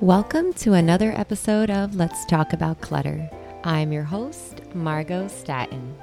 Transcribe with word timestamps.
Welcome 0.00 0.52
to 0.54 0.74
another 0.74 1.10
episode 1.10 1.70
of 1.70 1.96
Let's 1.96 2.24
Talk 2.24 2.52
About 2.52 2.80
Clutter. 2.80 3.28
I'm 3.64 3.90
your 3.90 4.04
host, 4.04 4.62
Margo 4.72 5.26
Staton. 5.26 5.96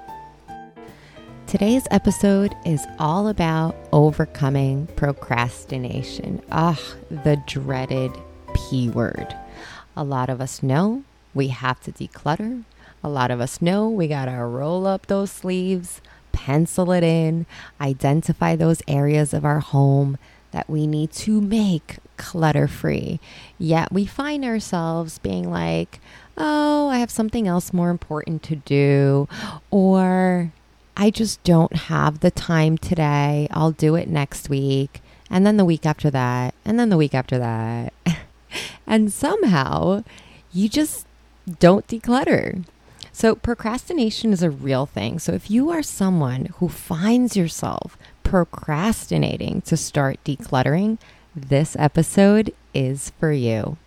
Today's 1.48 1.88
episode 1.92 2.54
is 2.66 2.86
all 3.00 3.30
about 3.30 3.74
overcoming 3.94 4.88
procrastination. 4.98 6.42
Ah, 6.52 6.78
the 7.10 7.42
dreaded 7.48 8.12
P 8.54 8.90
word. 8.90 9.34
A 9.96 10.04
lot 10.04 10.30
of 10.30 10.42
us 10.42 10.62
know 10.62 11.06
we 11.34 11.48
have 11.48 11.80
to 11.84 11.94
declutter. 11.94 12.66
A 13.02 13.08
lot 13.08 13.32
of 13.32 13.40
us 13.40 13.62
know 13.62 13.88
we 13.88 14.10
gotta 14.10 14.44
roll 14.44 14.86
up 14.86 15.06
those 15.06 15.32
sleeves, 15.32 16.02
pencil 16.34 16.92
it 16.92 17.06
in, 17.06 17.46
identify 17.80 18.58
those 18.58 18.82
areas 18.90 19.34
of 19.34 19.46
our 19.46 19.62
home 19.62 20.18
that 20.56 20.70
we 20.70 20.88
need 20.88 21.12
to 21.12 21.42
make 21.42 21.98
clutter 22.16 22.66
free. 22.66 23.20
Yet 23.60 23.92
we 23.92 24.06
find 24.06 24.46
ourselves 24.46 25.20
being 25.20 25.52
like, 25.52 26.00
oh, 26.38 26.88
I 26.88 27.00
have 27.00 27.12
something 27.12 27.46
else 27.46 27.74
more 27.74 27.90
important 27.90 28.42
to 28.44 28.56
do, 28.56 29.28
or 29.70 30.54
I 30.96 31.10
just 31.10 31.44
don't 31.44 31.76
have 31.76 32.22
the 32.22 32.32
time 32.32 32.78
today. 32.78 33.50
I'll 33.52 33.72
do 33.72 33.96
it 33.96 34.08
next 34.08 34.50
week, 34.50 35.02
and 35.30 35.46
then 35.46 35.58
the 35.58 35.66
week 35.66 35.86
after 35.86 36.10
that, 36.10 36.56
and 36.64 36.80
then 36.80 36.88
the 36.88 36.98
week 36.98 37.14
after 37.14 37.38
that. 37.38 37.94
and 38.88 39.12
somehow 39.12 40.06
you 40.54 40.70
just 40.70 41.06
don't 41.60 41.86
declutter. 41.86 42.64
So, 43.12 43.36
procrastination 43.36 44.32
is 44.32 44.42
a 44.42 44.50
real 44.50 44.86
thing. 44.86 45.20
So, 45.20 45.34
if 45.34 45.52
you 45.52 45.70
are 45.70 45.84
someone 45.84 46.46
who 46.58 46.70
finds 46.70 47.36
yourself 47.36 47.98
procrastinating 48.26 49.62
to 49.62 49.78
start 49.78 50.22
decluttering, 50.26 50.98
this 51.34 51.76
episode 51.80 52.54
is 52.74 53.12
for 53.20 53.32
you. 53.32 53.78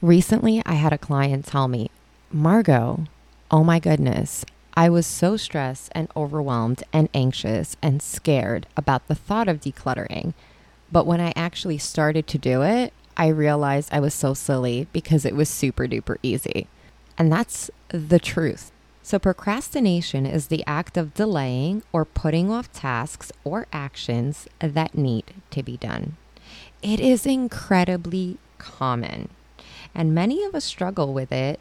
Recently, 0.00 0.62
I 0.66 0.72
had 0.72 0.92
a 0.92 0.98
client 0.98 1.44
tell 1.44 1.68
me, 1.68 1.90
Margo, 2.32 3.04
oh 3.50 3.62
my 3.62 3.78
goodness, 3.78 4.44
I 4.74 4.88
was 4.88 5.06
so 5.06 5.36
stressed 5.36 5.92
and 5.94 6.08
overwhelmed 6.16 6.82
and 6.92 7.08
anxious 7.14 7.76
and 7.82 8.02
scared 8.02 8.66
about 8.76 9.06
the 9.06 9.14
thought 9.14 9.48
of 9.48 9.60
decluttering. 9.60 10.32
But 10.90 11.06
when 11.06 11.20
I 11.20 11.32
actually 11.36 11.78
started 11.78 12.26
to 12.28 12.38
do 12.38 12.62
it, 12.62 12.92
I 13.16 13.28
realized 13.28 13.90
I 13.92 14.00
was 14.00 14.14
so 14.14 14.34
silly 14.34 14.88
because 14.92 15.24
it 15.24 15.36
was 15.36 15.48
super 15.48 15.86
duper 15.86 16.16
easy. 16.22 16.66
And 17.16 17.30
that's 17.30 17.70
the 17.88 18.18
truth. 18.18 18.72
So, 19.06 19.18
procrastination 19.18 20.24
is 20.24 20.46
the 20.46 20.64
act 20.66 20.96
of 20.96 21.12
delaying 21.12 21.82
or 21.92 22.06
putting 22.06 22.50
off 22.50 22.72
tasks 22.72 23.30
or 23.44 23.66
actions 23.70 24.48
that 24.60 24.96
need 24.96 25.34
to 25.50 25.62
be 25.62 25.76
done. 25.76 26.16
It 26.82 27.00
is 27.00 27.26
incredibly 27.26 28.38
common, 28.56 29.28
and 29.94 30.14
many 30.14 30.42
of 30.42 30.54
us 30.54 30.64
struggle 30.64 31.12
with 31.12 31.32
it. 31.32 31.60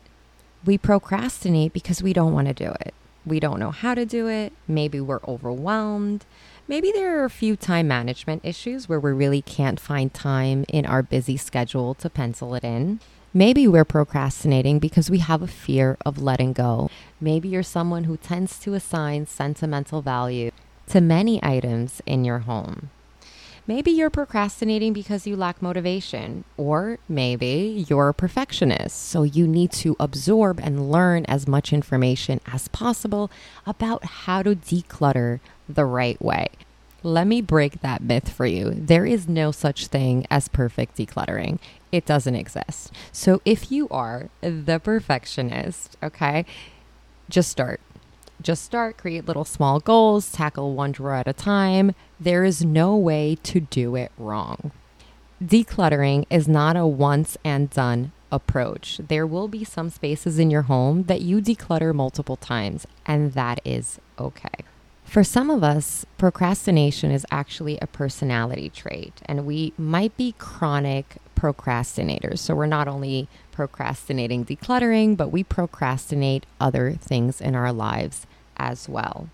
We 0.63 0.77
procrastinate 0.77 1.73
because 1.73 2.01
we 2.01 2.13
don't 2.13 2.31
want 2.31 2.47
to 2.47 2.53
do 2.53 2.71
it. 2.79 2.93
We 3.25 3.41
don't 3.41 3.59
know 3.59 3.71
how 3.71 3.93
to 3.93 4.05
do 4.05 4.29
it. 4.29 4.53
Maybe 4.65 5.01
we're 5.01 5.19
overwhelmed. 5.27 6.23
Maybe 6.65 6.93
there 6.93 7.19
are 7.19 7.25
a 7.25 7.29
few 7.29 7.57
time 7.57 7.89
management 7.89 8.45
issues 8.45 8.87
where 8.87 9.01
we 9.01 9.11
really 9.11 9.41
can't 9.41 9.81
find 9.81 10.13
time 10.13 10.63
in 10.69 10.85
our 10.85 11.03
busy 11.03 11.35
schedule 11.35 11.93
to 11.95 12.09
pencil 12.09 12.55
it 12.55 12.63
in. 12.63 13.01
Maybe 13.35 13.67
we're 13.67 13.83
procrastinating 13.83 14.77
because 14.77 15.09
we 15.09 15.17
have 15.17 15.41
a 15.41 15.47
fear 15.47 15.97
of 16.05 16.21
letting 16.21 16.53
go. 16.53 16.91
Maybe 17.19 17.49
you're 17.49 17.63
someone 17.63 18.03
who 18.03 18.15
tends 18.15 18.59
to 18.59 18.75
assign 18.75 19.25
sentimental 19.25 20.03
value 20.03 20.51
to 20.89 21.01
many 21.01 21.43
items 21.43 21.99
in 22.05 22.25
your 22.25 22.39
home. 22.39 22.91
Maybe 23.65 23.89
you're 23.89 24.11
procrastinating 24.11 24.93
because 24.93 25.25
you 25.25 25.35
lack 25.35 25.63
motivation, 25.63 26.43
or 26.57 26.99
maybe 27.09 27.83
you're 27.89 28.09
a 28.09 28.13
perfectionist, 28.13 29.01
so 29.01 29.23
you 29.23 29.47
need 29.47 29.71
to 29.71 29.95
absorb 29.99 30.59
and 30.59 30.91
learn 30.91 31.25
as 31.25 31.47
much 31.47 31.73
information 31.73 32.39
as 32.45 32.67
possible 32.67 33.31
about 33.65 34.05
how 34.05 34.43
to 34.43 34.55
declutter 34.55 35.39
the 35.67 35.85
right 35.85 36.21
way. 36.21 36.49
Let 37.05 37.27
me 37.27 37.41
break 37.41 37.81
that 37.81 38.01
myth 38.01 38.29
for 38.29 38.45
you. 38.45 38.71
There 38.73 39.05
is 39.05 39.27
no 39.27 39.51
such 39.51 39.87
thing 39.87 40.25
as 40.31 40.47
perfect 40.47 40.95
decluttering. 40.95 41.59
It 41.91 42.05
doesn't 42.05 42.35
exist. 42.35 42.93
So 43.11 43.41
if 43.43 43.71
you 43.71 43.89
are 43.89 44.29
the 44.39 44.79
perfectionist, 44.79 45.97
okay, 46.01 46.45
just 47.29 47.49
start. 47.49 47.81
Just 48.41 48.63
start, 48.63 48.97
create 48.97 49.25
little 49.25 49.43
small 49.43 49.81
goals, 49.81 50.31
tackle 50.31 50.75
one 50.75 50.93
drawer 50.93 51.15
at 51.15 51.27
a 51.27 51.33
time. 51.33 51.93
There 52.19 52.45
is 52.45 52.63
no 52.63 52.95
way 52.95 53.37
to 53.43 53.59
do 53.59 53.95
it 53.97 54.11
wrong. 54.17 54.71
Decluttering 55.43 56.25
is 56.29 56.47
not 56.47 56.77
a 56.77 56.87
once 56.87 57.37
and 57.43 57.69
done 57.69 58.13
approach. 58.31 59.01
There 59.09 59.27
will 59.27 59.49
be 59.49 59.65
some 59.65 59.89
spaces 59.89 60.39
in 60.39 60.49
your 60.49 60.63
home 60.63 61.03
that 61.03 61.21
you 61.21 61.41
declutter 61.41 61.93
multiple 61.93 62.37
times, 62.37 62.87
and 63.05 63.33
that 63.33 63.59
is 63.65 63.99
okay. 64.17 64.63
For 65.05 65.23
some 65.23 65.49
of 65.49 65.63
us, 65.63 66.05
procrastination 66.17 67.11
is 67.11 67.25
actually 67.29 67.77
a 67.79 67.87
personality 67.87 68.69
trait, 68.69 69.21
and 69.25 69.45
we 69.45 69.73
might 69.77 70.17
be 70.17 70.33
chronic 70.39 71.17
procrastinators. 71.35 72.39
So 72.39 72.55
we're 72.55 72.65
not 72.65 72.87
only 72.87 73.27
procrastinating 73.51 74.45
decluttering, 74.45 75.15
but 75.15 75.29
we 75.29 75.43
procrastinate 75.43 76.45
other 76.59 76.93
things 76.93 77.39
in 77.39 77.53
our 77.53 77.71
lives 77.71 78.25
as 78.57 78.89
well. 78.89 79.29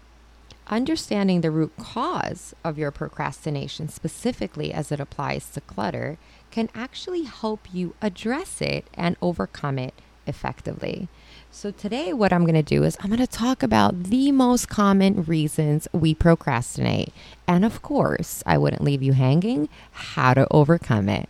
Understanding 0.67 1.41
the 1.41 1.49
root 1.49 1.71
cause 1.79 2.53
of 2.63 2.77
your 2.77 2.91
procrastination, 2.91 3.89
specifically 3.89 4.73
as 4.73 4.91
it 4.91 4.99
applies 4.99 5.49
to 5.51 5.61
clutter, 5.61 6.17
can 6.51 6.69
actually 6.75 7.23
help 7.23 7.67
you 7.73 7.95
address 8.01 8.61
it 8.61 8.85
and 8.93 9.15
overcome 9.21 9.79
it 9.79 9.93
effectively. 10.27 11.07
So, 11.51 11.71
today, 11.71 12.13
what 12.13 12.31
I'm 12.31 12.43
going 12.43 12.53
to 12.53 12.61
do 12.61 12.83
is 12.83 12.95
I'm 13.01 13.09
going 13.09 13.19
to 13.19 13.27
talk 13.27 13.63
about 13.63 14.03
the 14.03 14.31
most 14.31 14.69
common 14.69 15.23
reasons 15.23 15.87
we 15.91 16.13
procrastinate. 16.13 17.11
And 17.47 17.65
of 17.65 17.81
course, 17.81 18.43
I 18.45 18.57
wouldn't 18.57 18.83
leave 18.83 19.01
you 19.01 19.13
hanging, 19.13 19.67
how 19.91 20.35
to 20.35 20.47
overcome 20.51 21.09
it. 21.09 21.27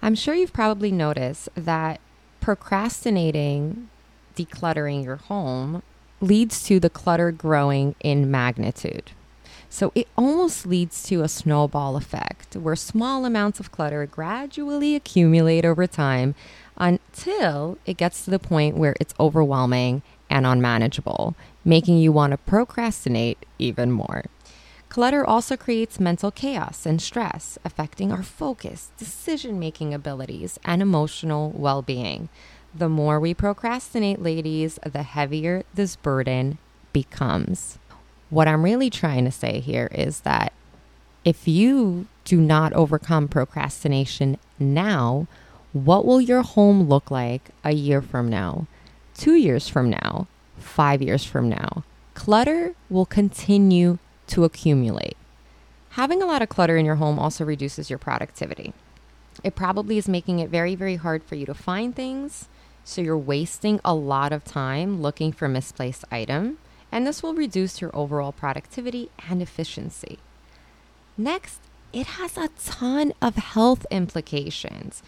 I'm 0.00 0.14
sure 0.14 0.34
you've 0.34 0.54
probably 0.54 0.90
noticed 0.90 1.50
that 1.54 2.00
procrastinating 2.40 3.90
decluttering 4.34 5.04
your 5.04 5.16
home 5.16 5.82
leads 6.22 6.64
to 6.64 6.80
the 6.80 6.90
clutter 6.90 7.30
growing 7.30 7.94
in 8.00 8.30
magnitude. 8.30 9.10
So 9.68 9.92
it 9.94 10.08
almost 10.16 10.66
leads 10.66 11.02
to 11.04 11.22
a 11.22 11.28
snowball 11.28 11.96
effect 11.96 12.56
where 12.56 12.74
small 12.74 13.24
amounts 13.24 13.60
of 13.60 13.70
clutter 13.70 14.04
gradually 14.04 14.96
accumulate 14.96 15.64
over 15.64 15.86
time 15.86 16.34
until 16.80 17.78
it 17.84 17.98
gets 17.98 18.24
to 18.24 18.30
the 18.30 18.38
point 18.38 18.76
where 18.76 18.96
it's 18.98 19.14
overwhelming 19.20 20.02
and 20.30 20.46
unmanageable, 20.46 21.36
making 21.64 21.98
you 21.98 22.10
want 22.10 22.32
to 22.32 22.38
procrastinate 22.38 23.38
even 23.58 23.92
more. 23.92 24.24
Clutter 24.88 25.24
also 25.24 25.56
creates 25.56 26.00
mental 26.00 26.32
chaos 26.32 26.84
and 26.84 27.00
stress, 27.00 27.58
affecting 27.64 28.10
our 28.10 28.24
focus, 28.24 28.90
decision 28.96 29.60
making 29.60 29.94
abilities, 29.94 30.58
and 30.64 30.82
emotional 30.82 31.52
well 31.54 31.82
being. 31.82 32.28
The 32.74 32.88
more 32.88 33.20
we 33.20 33.34
procrastinate, 33.34 34.20
ladies, 34.20 34.80
the 34.84 35.02
heavier 35.02 35.64
this 35.74 35.94
burden 35.94 36.58
becomes. 36.92 37.78
What 38.30 38.48
I'm 38.48 38.64
really 38.64 38.90
trying 38.90 39.24
to 39.26 39.30
say 39.30 39.60
here 39.60 39.88
is 39.92 40.20
that 40.20 40.52
if 41.24 41.46
you 41.46 42.06
do 42.24 42.40
not 42.40 42.72
overcome 42.72 43.28
procrastination 43.28 44.38
now, 44.58 45.26
what 45.72 46.04
will 46.04 46.20
your 46.20 46.42
home 46.42 46.88
look 46.88 47.10
like 47.10 47.50
a 47.62 47.72
year 47.72 48.02
from 48.02 48.28
now, 48.28 48.66
two 49.14 49.34
years 49.34 49.68
from 49.68 49.90
now, 49.90 50.26
five 50.58 51.00
years 51.00 51.24
from 51.24 51.48
now? 51.48 51.84
Clutter 52.14 52.74
will 52.88 53.06
continue 53.06 53.98
to 54.26 54.44
accumulate. 54.44 55.16
Having 55.90 56.22
a 56.22 56.26
lot 56.26 56.42
of 56.42 56.48
clutter 56.48 56.76
in 56.76 56.84
your 56.86 56.96
home 56.96 57.18
also 57.18 57.44
reduces 57.44 57.90
your 57.90 57.98
productivity. 57.98 58.72
It 59.42 59.54
probably 59.54 59.96
is 59.96 60.08
making 60.08 60.38
it 60.38 60.50
very, 60.50 60.74
very 60.74 60.96
hard 60.96 61.22
for 61.22 61.34
you 61.34 61.46
to 61.46 61.54
find 61.54 61.94
things. 61.94 62.48
So 62.84 63.00
you're 63.00 63.16
wasting 63.16 63.80
a 63.84 63.94
lot 63.94 64.32
of 64.32 64.44
time 64.44 65.00
looking 65.00 65.32
for 65.32 65.48
misplaced 65.48 66.04
item, 66.10 66.58
and 66.90 67.06
this 67.06 67.22
will 67.22 67.34
reduce 67.34 67.80
your 67.80 67.94
overall 67.94 68.32
productivity 68.32 69.10
and 69.28 69.40
efficiency. 69.40 70.18
Next, 71.16 71.60
it 71.92 72.06
has 72.06 72.36
a 72.36 72.50
ton 72.58 73.12
of 73.20 73.36
health 73.36 73.86
implications. 73.90 75.02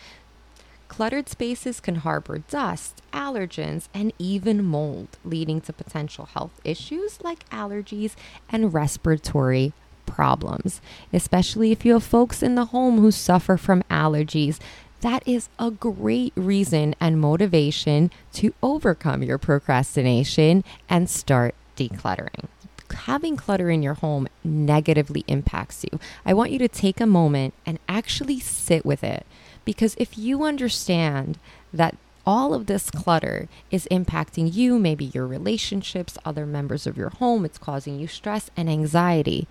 Cluttered 0.93 1.27
spaces 1.27 1.81
can 1.81 1.95
harbor 1.95 2.37
dust, 2.51 3.01
allergens, 3.15 3.89
and 3.95 4.13
even 4.19 4.63
mold, 4.63 5.09
leading 5.25 5.59
to 5.63 5.73
potential 5.73 6.27
health 6.27 6.61
issues 6.65 7.19
like 7.23 7.49
allergies 7.49 8.15
and 8.51 8.75
respiratory 8.75 9.73
problems. 10.05 10.83
Especially 11.11 11.73
if 11.73 11.87
you 11.87 11.95
have 11.95 12.05
folks 12.05 12.43
in 12.43 12.57
the 12.57 12.67
home 12.67 12.99
who 12.99 13.11
suffer 13.11 13.57
from 13.57 13.83
allergies, 13.85 14.59
that 15.01 15.27
is 15.27 15.49
a 15.59 15.71
great 15.71 16.35
reason 16.37 16.95
and 17.01 17.19
motivation 17.19 18.11
to 18.35 18.53
overcome 18.63 19.23
your 19.23 19.39
procrastination 19.39 20.63
and 20.91 21.09
start 21.09 21.55
decluttering 21.75 22.49
having 22.93 23.37
clutter 23.37 23.71
in 23.71 23.83
your 23.83 23.95
home 23.95 24.29
negatively 24.45 25.25
impacts 25.27 25.83
you. 25.91 25.99
I 26.27 26.35
want 26.35 26.51
you 26.51 26.59
to 26.59 26.69
take 26.69 27.01
a 27.01 27.07
moment 27.07 27.55
and 27.65 27.79
actually 27.89 28.39
sit 28.39 28.85
with 28.85 29.03
it 29.03 29.27
Because 29.65 29.95
if 29.99 30.19
you 30.19 30.45
understand 30.45 31.39
that 31.73 31.97
all 32.27 32.55
of 32.55 32.67
this 32.67 32.91
clutter 32.91 33.49
is 33.71 33.89
impacting 33.91 34.53
you, 34.55 34.79
maybe 34.79 35.07
your 35.07 35.27
relationships, 35.27 36.19
other 36.25 36.47
members 36.47 36.87
of 36.87 36.97
your 36.97 37.11
home, 37.11 37.45
it's 37.45 37.59
causing 37.59 37.99
you 37.99 38.07
stress 38.07 38.51
and 38.57 38.71
anxiety. 38.71 39.49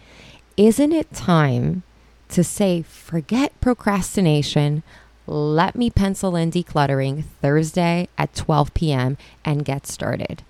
Isn't 0.57 0.91
it 0.91 1.13
time 1.13 1.83
to 2.29 2.43
say, 2.43 2.81
forget 2.81 3.59
procrastination? 3.59 4.83
Let 5.27 5.75
me 5.75 5.89
pencil 5.89 6.35
in 6.35 6.51
decluttering 6.51 7.25
Thursday 7.41 8.07
at 8.17 8.33
12 8.33 8.73
p.m. 8.73 9.17
and 9.43 9.65
get 9.65 9.85
started. 9.85 10.43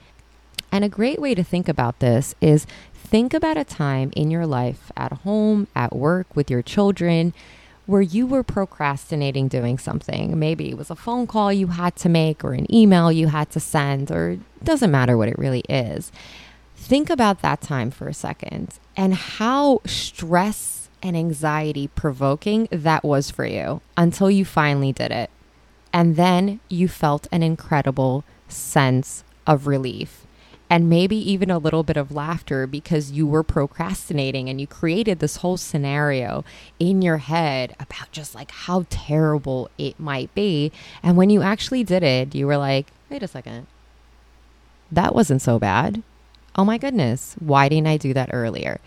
And 0.71 0.83
a 0.85 0.89
great 0.89 1.19
way 1.19 1.35
to 1.35 1.43
think 1.43 1.67
about 1.67 1.99
this 1.99 2.33
is 2.39 2.65
think 2.93 3.33
about 3.33 3.57
a 3.57 3.63
time 3.63 4.11
in 4.15 4.31
your 4.31 4.45
life 4.45 4.91
at 4.95 5.11
home, 5.11 5.67
at 5.75 5.95
work, 5.95 6.33
with 6.35 6.49
your 6.49 6.61
children 6.61 7.33
where 7.91 8.01
you 8.01 8.25
were 8.25 8.41
procrastinating 8.41 9.49
doing 9.49 9.77
something. 9.77 10.39
Maybe 10.39 10.69
it 10.69 10.77
was 10.77 10.89
a 10.89 10.95
phone 10.95 11.27
call 11.27 11.51
you 11.51 11.67
had 11.67 11.93
to 11.97 12.07
make 12.07 12.41
or 12.41 12.53
an 12.53 12.73
email 12.73 13.11
you 13.11 13.27
had 13.27 13.49
to 13.51 13.59
send, 13.59 14.09
or 14.09 14.39
doesn't 14.63 14.89
matter 14.89 15.17
what 15.17 15.27
it 15.27 15.37
really 15.37 15.59
is. 15.67 16.09
Think 16.77 17.09
about 17.09 17.41
that 17.41 17.59
time 17.59 17.91
for 17.91 18.07
a 18.07 18.13
second 18.13 18.79
and 18.95 19.13
how 19.13 19.81
stress 19.85 20.89
and 21.03 21.17
anxiety 21.17 21.89
provoking 21.89 22.69
that 22.71 23.03
was 23.03 23.29
for 23.29 23.45
you 23.45 23.81
until 23.97 24.31
you 24.31 24.45
finally 24.45 24.93
did 24.93 25.11
it. 25.11 25.29
And 25.91 26.15
then 26.15 26.61
you 26.69 26.87
felt 26.87 27.27
an 27.29 27.43
incredible 27.43 28.23
sense 28.47 29.25
of 29.45 29.67
relief 29.67 30.25
and 30.71 30.89
maybe 30.89 31.17
even 31.17 31.51
a 31.51 31.57
little 31.57 31.83
bit 31.83 31.97
of 31.97 32.13
laughter 32.13 32.65
because 32.65 33.11
you 33.11 33.27
were 33.27 33.43
procrastinating 33.43 34.47
and 34.47 34.61
you 34.61 34.65
created 34.65 35.19
this 35.19 35.35
whole 35.35 35.57
scenario 35.57 36.45
in 36.79 37.01
your 37.01 37.17
head 37.17 37.75
about 37.77 38.09
just 38.13 38.33
like 38.33 38.51
how 38.51 38.85
terrible 38.89 39.69
it 39.77 39.99
might 39.99 40.33
be. 40.33 40.71
And 41.03 41.17
when 41.17 41.29
you 41.29 41.41
actually 41.41 41.83
did 41.83 42.03
it, 42.03 42.33
you 42.33 42.47
were 42.47 42.55
like, 42.55 42.87
wait 43.09 43.21
a 43.21 43.27
second, 43.27 43.67
that 44.89 45.13
wasn't 45.13 45.41
so 45.41 45.59
bad. 45.59 46.03
Oh 46.55 46.63
my 46.63 46.77
goodness, 46.77 47.35
why 47.39 47.67
didn't 47.67 47.87
I 47.87 47.97
do 47.97 48.13
that 48.13 48.29
earlier? 48.31 48.79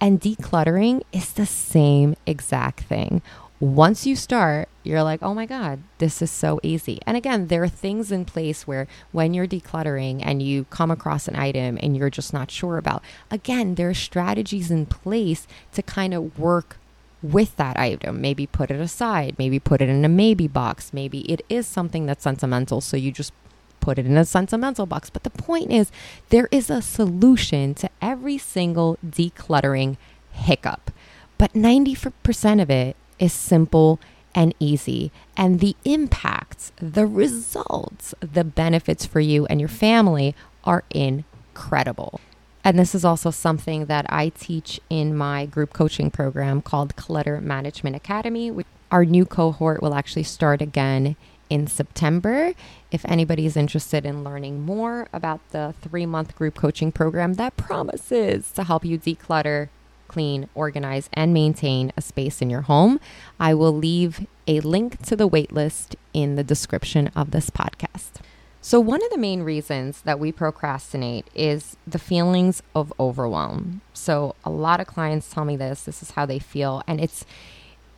And 0.00 0.20
decluttering 0.20 1.02
is 1.12 1.32
the 1.32 1.46
same 1.46 2.14
exact 2.26 2.82
thing 2.82 3.22
once 3.60 4.06
you 4.06 4.14
start, 4.14 4.68
you're 4.84 5.02
like, 5.02 5.20
oh 5.22 5.34
my 5.34 5.44
God, 5.44 5.82
this 5.98 6.22
is 6.22 6.30
so 6.30 6.60
easy. 6.62 7.00
And 7.06 7.16
again, 7.16 7.48
there 7.48 7.62
are 7.62 7.68
things 7.68 8.12
in 8.12 8.24
place 8.24 8.66
where 8.66 8.86
when 9.10 9.34
you're 9.34 9.48
decluttering 9.48 10.22
and 10.24 10.40
you 10.42 10.64
come 10.64 10.90
across 10.90 11.26
an 11.26 11.34
item 11.34 11.78
and 11.82 11.96
you're 11.96 12.10
just 12.10 12.32
not 12.32 12.50
sure 12.50 12.78
about, 12.78 13.02
again, 13.30 13.74
there 13.74 13.90
are 13.90 13.94
strategies 13.94 14.70
in 14.70 14.86
place 14.86 15.46
to 15.72 15.82
kind 15.82 16.14
of 16.14 16.38
work 16.38 16.76
with 17.20 17.56
that 17.56 17.76
item. 17.76 18.20
Maybe 18.20 18.46
put 18.46 18.70
it 18.70 18.80
aside, 18.80 19.34
maybe 19.38 19.58
put 19.58 19.80
it 19.80 19.88
in 19.88 20.04
a 20.04 20.08
maybe 20.08 20.46
box. 20.46 20.92
Maybe 20.92 21.20
it 21.30 21.44
is 21.48 21.66
something 21.66 22.06
that's 22.06 22.22
sentimental. 22.22 22.80
So 22.80 22.96
you 22.96 23.10
just 23.10 23.32
put 23.80 23.98
it 23.98 24.06
in 24.06 24.16
a 24.16 24.24
sentimental 24.24 24.86
box. 24.86 25.10
But 25.10 25.24
the 25.24 25.30
point 25.30 25.72
is, 25.72 25.90
there 26.28 26.48
is 26.52 26.70
a 26.70 26.80
solution 26.80 27.74
to 27.74 27.90
every 28.00 28.38
single 28.38 28.98
decluttering 29.04 29.96
hiccup. 30.30 30.92
But 31.38 31.54
90% 31.54 32.62
of 32.62 32.70
it 32.70 32.96
is 33.18 33.32
simple 33.32 34.00
and 34.34 34.54
easy. 34.60 35.10
And 35.36 35.60
the 35.60 35.76
impacts, 35.84 36.72
the 36.76 37.06
results, 37.06 38.14
the 38.20 38.44
benefits 38.44 39.06
for 39.06 39.20
you 39.20 39.46
and 39.46 39.60
your 39.60 39.68
family 39.68 40.34
are 40.64 40.84
incredible. 40.90 42.20
And 42.64 42.78
this 42.78 42.94
is 42.94 43.04
also 43.04 43.30
something 43.30 43.86
that 43.86 44.06
I 44.08 44.28
teach 44.30 44.80
in 44.90 45.16
my 45.16 45.46
group 45.46 45.72
coaching 45.72 46.10
program 46.10 46.60
called 46.60 46.96
Clutter 46.96 47.40
Management 47.40 47.96
Academy. 47.96 48.52
Our 48.90 49.04
new 49.04 49.24
cohort 49.24 49.82
will 49.82 49.94
actually 49.94 50.24
start 50.24 50.60
again 50.60 51.16
in 51.48 51.66
September. 51.66 52.52
If 52.90 53.04
anybody 53.06 53.46
is 53.46 53.56
interested 53.56 54.04
in 54.04 54.24
learning 54.24 54.64
more 54.64 55.08
about 55.12 55.40
the 55.50 55.74
three 55.80 56.06
month 56.06 56.36
group 56.36 56.56
coaching 56.56 56.92
program 56.92 57.34
that 57.34 57.56
promises 57.56 58.50
to 58.52 58.64
help 58.64 58.84
you 58.84 58.98
declutter 58.98 59.68
clean, 60.08 60.48
organize, 60.54 61.08
and 61.12 61.32
maintain 61.32 61.92
a 61.96 62.02
space 62.02 62.42
in 62.42 62.50
your 62.50 62.62
home. 62.62 62.98
I 63.38 63.54
will 63.54 63.76
leave 63.76 64.26
a 64.46 64.60
link 64.60 65.00
to 65.02 65.14
the 65.14 65.28
waitlist 65.28 65.94
in 66.12 66.34
the 66.34 66.44
description 66.44 67.08
of 67.14 67.30
this 67.30 67.50
podcast. 67.50 68.20
So, 68.60 68.80
one 68.80 69.02
of 69.04 69.10
the 69.10 69.18
main 69.18 69.42
reasons 69.42 70.02
that 70.02 70.18
we 70.18 70.32
procrastinate 70.32 71.28
is 71.34 71.76
the 71.86 71.98
feelings 71.98 72.62
of 72.74 72.92
overwhelm. 72.98 73.82
So, 73.92 74.34
a 74.44 74.50
lot 74.50 74.80
of 74.80 74.86
clients 74.86 75.30
tell 75.30 75.44
me 75.44 75.56
this, 75.56 75.84
this 75.84 76.02
is 76.02 76.10
how 76.12 76.26
they 76.26 76.40
feel, 76.40 76.82
and 76.86 77.00
it's 77.00 77.24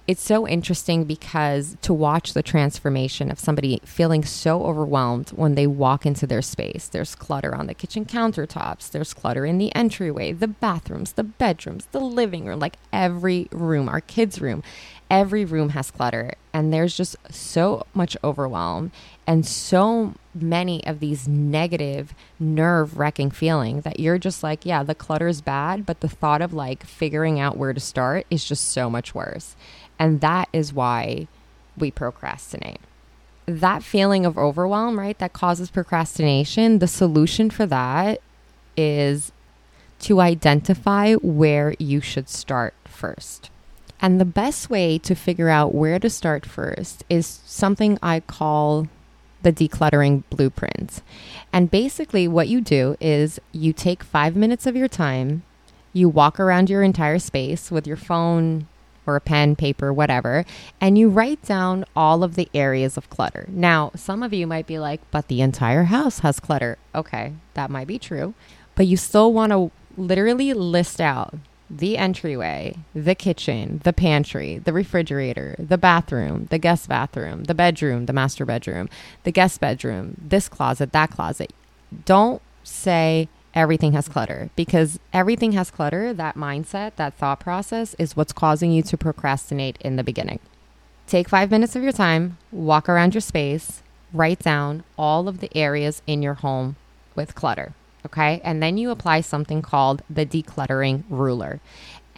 it's 0.06 0.22
so 0.22 0.46
interesting 0.46 1.04
because 1.04 1.76
to 1.82 1.94
watch 1.94 2.32
the 2.32 2.42
transformation 2.42 3.30
of 3.30 3.38
somebody 3.38 3.80
feeling 3.84 4.24
so 4.24 4.64
overwhelmed 4.64 5.30
when 5.30 5.54
they 5.54 5.66
walk 5.66 6.04
into 6.04 6.26
their 6.26 6.42
space. 6.42 6.88
There's 6.88 7.14
clutter 7.14 7.54
on 7.54 7.66
the 7.66 7.74
kitchen 7.74 8.04
countertops, 8.04 8.90
there's 8.90 9.14
clutter 9.14 9.46
in 9.46 9.58
the 9.58 9.74
entryway, 9.74 10.32
the 10.32 10.48
bathrooms, 10.48 11.12
the 11.12 11.24
bedrooms, 11.24 11.86
the 11.92 12.00
living 12.00 12.44
room, 12.44 12.58
like 12.58 12.76
every 12.92 13.48
room, 13.52 13.88
our 13.88 14.00
kids' 14.00 14.40
room, 14.40 14.62
every 15.10 15.44
room 15.44 15.70
has 15.70 15.90
clutter. 15.90 16.34
And 16.52 16.72
there's 16.72 16.96
just 16.96 17.16
so 17.30 17.86
much 17.94 18.16
overwhelm 18.24 18.90
and 19.26 19.46
so 19.46 20.14
many 20.34 20.84
of 20.86 21.00
these 21.00 21.28
negative, 21.28 22.14
nerve 22.38 22.98
wracking 22.98 23.30
feelings 23.30 23.84
that 23.84 24.00
you're 24.00 24.18
just 24.18 24.42
like, 24.42 24.64
yeah, 24.64 24.82
the 24.82 24.94
clutter 24.94 25.28
is 25.28 25.40
bad, 25.40 25.86
but 25.86 26.00
the 26.00 26.08
thought 26.08 26.42
of 26.42 26.52
like 26.52 26.84
figuring 26.84 27.38
out 27.38 27.56
where 27.56 27.72
to 27.72 27.80
start 27.80 28.26
is 28.30 28.44
just 28.44 28.72
so 28.72 28.90
much 28.90 29.14
worse. 29.14 29.54
And 30.00 30.22
that 30.22 30.48
is 30.50 30.72
why 30.72 31.28
we 31.76 31.90
procrastinate. 31.90 32.80
That 33.44 33.82
feeling 33.82 34.24
of 34.24 34.38
overwhelm, 34.38 34.98
right, 34.98 35.18
that 35.18 35.34
causes 35.34 35.70
procrastination, 35.70 36.78
the 36.78 36.88
solution 36.88 37.50
for 37.50 37.66
that 37.66 38.20
is 38.78 39.30
to 40.00 40.20
identify 40.20 41.14
where 41.14 41.74
you 41.78 42.00
should 42.00 42.30
start 42.30 42.72
first. 42.86 43.50
And 44.00 44.18
the 44.18 44.24
best 44.24 44.70
way 44.70 44.96
to 44.98 45.14
figure 45.14 45.50
out 45.50 45.74
where 45.74 45.98
to 45.98 46.08
start 46.08 46.46
first 46.46 47.04
is 47.10 47.26
something 47.44 47.98
I 48.02 48.20
call 48.20 48.88
the 49.42 49.52
decluttering 49.52 50.22
blueprint. 50.30 51.02
And 51.52 51.70
basically, 51.70 52.26
what 52.26 52.48
you 52.48 52.62
do 52.62 52.96
is 53.00 53.38
you 53.52 53.74
take 53.74 54.02
five 54.02 54.34
minutes 54.34 54.66
of 54.66 54.76
your 54.76 54.88
time, 54.88 55.42
you 55.92 56.08
walk 56.08 56.40
around 56.40 56.70
your 56.70 56.82
entire 56.82 57.18
space 57.18 57.70
with 57.70 57.86
your 57.86 57.98
phone, 57.98 58.66
or 59.10 59.16
a 59.16 59.20
pen, 59.20 59.56
paper, 59.56 59.92
whatever, 59.92 60.44
and 60.80 60.96
you 60.96 61.08
write 61.08 61.42
down 61.42 61.84
all 61.96 62.22
of 62.22 62.36
the 62.36 62.48
areas 62.54 62.96
of 62.96 63.10
clutter. 63.10 63.46
Now, 63.48 63.90
some 63.96 64.22
of 64.22 64.32
you 64.32 64.46
might 64.46 64.66
be 64.66 64.78
like, 64.78 65.00
but 65.10 65.28
the 65.28 65.40
entire 65.40 65.84
house 65.84 66.20
has 66.20 66.38
clutter. 66.38 66.78
Okay, 66.94 67.32
that 67.54 67.70
might 67.70 67.88
be 67.88 67.98
true, 67.98 68.34
but 68.76 68.86
you 68.86 68.96
still 68.96 69.32
want 69.32 69.50
to 69.50 69.70
literally 69.96 70.54
list 70.54 71.00
out 71.00 71.34
the 71.68 71.96
entryway, 71.96 72.76
the 72.94 73.14
kitchen, 73.14 73.80
the 73.84 73.92
pantry, 73.92 74.58
the 74.58 74.72
refrigerator, 74.72 75.54
the 75.58 75.78
bathroom, 75.78 76.46
the 76.50 76.58
guest 76.58 76.88
bathroom, 76.88 77.44
the 77.44 77.54
bedroom, 77.54 78.06
the 78.06 78.12
master 78.12 78.44
bedroom, 78.44 78.88
the 79.22 79.30
guest 79.32 79.60
bedroom, 79.60 80.16
this 80.20 80.48
closet, 80.48 80.92
that 80.92 81.10
closet. 81.10 81.52
Don't 82.04 82.42
say 82.64 83.28
everything 83.54 83.92
has 83.92 84.08
clutter 84.08 84.50
because 84.56 84.98
everything 85.12 85.52
has 85.52 85.70
clutter. 85.70 86.12
That 86.12 86.36
mindset, 86.36 86.96
that 86.96 87.14
thought 87.14 87.40
process 87.40 87.94
is 87.94 88.16
what's 88.16 88.32
causing 88.32 88.72
you 88.72 88.82
to 88.82 88.96
procrastinate 88.96 89.78
in 89.80 89.96
the 89.96 90.04
beginning. 90.04 90.40
Take 91.06 91.28
five 91.28 91.50
minutes 91.50 91.74
of 91.74 91.82
your 91.82 91.92
time, 91.92 92.38
walk 92.52 92.88
around 92.88 93.14
your 93.14 93.20
space, 93.20 93.82
write 94.12 94.38
down 94.38 94.84
all 94.96 95.28
of 95.28 95.40
the 95.40 95.50
areas 95.56 96.02
in 96.06 96.22
your 96.22 96.34
home 96.34 96.76
with 97.14 97.34
clutter. 97.34 97.74
Okay. 98.06 98.40
And 98.44 98.62
then 98.62 98.78
you 98.78 98.90
apply 98.90 99.20
something 99.20 99.60
called 99.62 100.02
the 100.08 100.24
decluttering 100.24 101.04
ruler. 101.10 101.60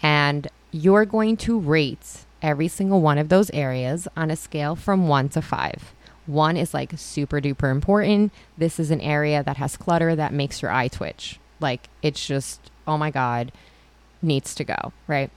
And 0.02 0.48
you're 0.70 1.04
going 1.04 1.36
to 1.38 1.58
rate 1.58 2.24
every 2.40 2.68
single 2.68 3.00
one 3.00 3.18
of 3.18 3.28
those 3.28 3.50
areas 3.50 4.08
on 4.16 4.30
a 4.30 4.36
scale 4.36 4.76
from 4.76 5.08
one 5.08 5.28
to 5.30 5.42
five. 5.42 5.92
One 6.26 6.56
is 6.56 6.72
like 6.72 6.92
super 6.96 7.40
duper 7.40 7.70
important. 7.70 8.32
This 8.56 8.78
is 8.78 8.90
an 8.90 9.00
area 9.00 9.42
that 9.42 9.56
has 9.56 9.76
clutter 9.76 10.14
that 10.14 10.32
makes 10.32 10.62
your 10.62 10.70
eye 10.70 10.88
twitch. 10.88 11.38
Like 11.60 11.88
it's 12.02 12.26
just, 12.26 12.70
oh 12.86 12.96
my 12.98 13.10
God, 13.10 13.52
needs 14.20 14.54
to 14.56 14.64
go, 14.64 14.92
right? 15.06 15.30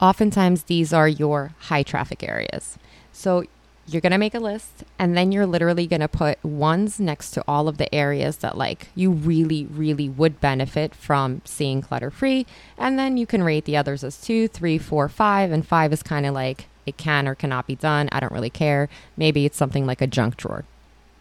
Oftentimes, 0.00 0.64
these 0.64 0.92
are 0.92 1.08
your 1.08 1.52
high 1.60 1.82
traffic 1.82 2.22
areas. 2.22 2.76
So 3.12 3.44
you're 3.86 4.00
going 4.00 4.12
to 4.12 4.18
make 4.18 4.34
a 4.34 4.40
list 4.40 4.84
and 4.98 5.16
then 5.16 5.32
you're 5.32 5.46
literally 5.46 5.86
going 5.86 6.00
to 6.00 6.08
put 6.08 6.42
ones 6.44 7.00
next 7.00 7.32
to 7.32 7.44
all 7.48 7.68
of 7.68 7.78
the 7.78 7.92
areas 7.94 8.38
that 8.38 8.56
like 8.56 8.88
you 8.94 9.10
really 9.10 9.66
really 9.66 10.08
would 10.08 10.40
benefit 10.40 10.94
from 10.94 11.42
seeing 11.44 11.82
clutter 11.82 12.10
free 12.10 12.46
and 12.78 12.98
then 12.98 13.16
you 13.16 13.26
can 13.26 13.42
rate 13.42 13.64
the 13.64 13.76
others 13.76 14.04
as 14.04 14.20
two 14.20 14.46
three 14.46 14.78
four 14.78 15.08
five 15.08 15.50
and 15.50 15.66
five 15.66 15.92
is 15.92 16.02
kind 16.02 16.24
of 16.24 16.32
like 16.32 16.66
it 16.86 16.96
can 16.96 17.28
or 17.28 17.34
cannot 17.34 17.66
be 17.66 17.76
done. 17.76 18.08
I 18.12 18.20
don't 18.20 18.32
really 18.32 18.50
care. 18.50 18.88
Maybe 19.16 19.44
it's 19.44 19.56
something 19.56 19.86
like 19.86 20.00
a 20.00 20.06
junk 20.06 20.36
drawer. 20.36 20.64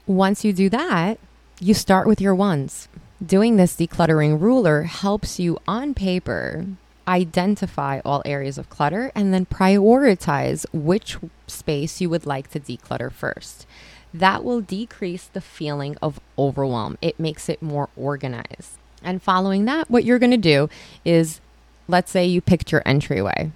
Once 0.08 0.44
you 0.44 0.54
do 0.54 0.70
that, 0.70 1.20
you 1.60 1.74
start 1.74 2.08
with 2.08 2.20
your 2.20 2.36
ones. 2.36 2.88
Doing 3.24 3.56
this 3.56 3.76
decluttering 3.76 4.42
ruler 4.42 4.84
helps 4.84 5.40
you 5.40 5.60
on 5.68 5.94
paper 5.94 6.66
identify 7.08 8.00
all 8.06 8.22
areas 8.26 8.58
of 8.58 8.70
clutter 8.70 9.12
and 9.14 9.34
then 9.34 9.46
prioritize 9.46 10.66
which 10.74 11.18
space 11.48 12.02
you 12.02 12.10
would 12.10 12.26
like 12.26 12.50
to 12.52 12.60
declutter 12.60 13.12
first. 13.12 13.66
That 14.14 14.44
will 14.44 14.62
decrease 14.62 15.26
the 15.26 15.42
feeling 15.42 15.98
of 16.02 16.20
overwhelm. 16.38 16.98
It 17.02 17.20
makes 17.20 17.48
it 17.48 17.62
more 17.62 17.90
organized. 17.96 18.78
And 19.04 19.22
following 19.22 19.66
that, 19.66 19.90
what 19.90 20.04
you're 20.04 20.20
going 20.20 20.32
to 20.32 20.38
do 20.38 20.70
is 21.06 21.42
let's 21.88 22.12
say 22.12 22.26
you 22.26 22.42
picked 22.42 22.72
your 22.72 22.82
entryway. 22.86 23.52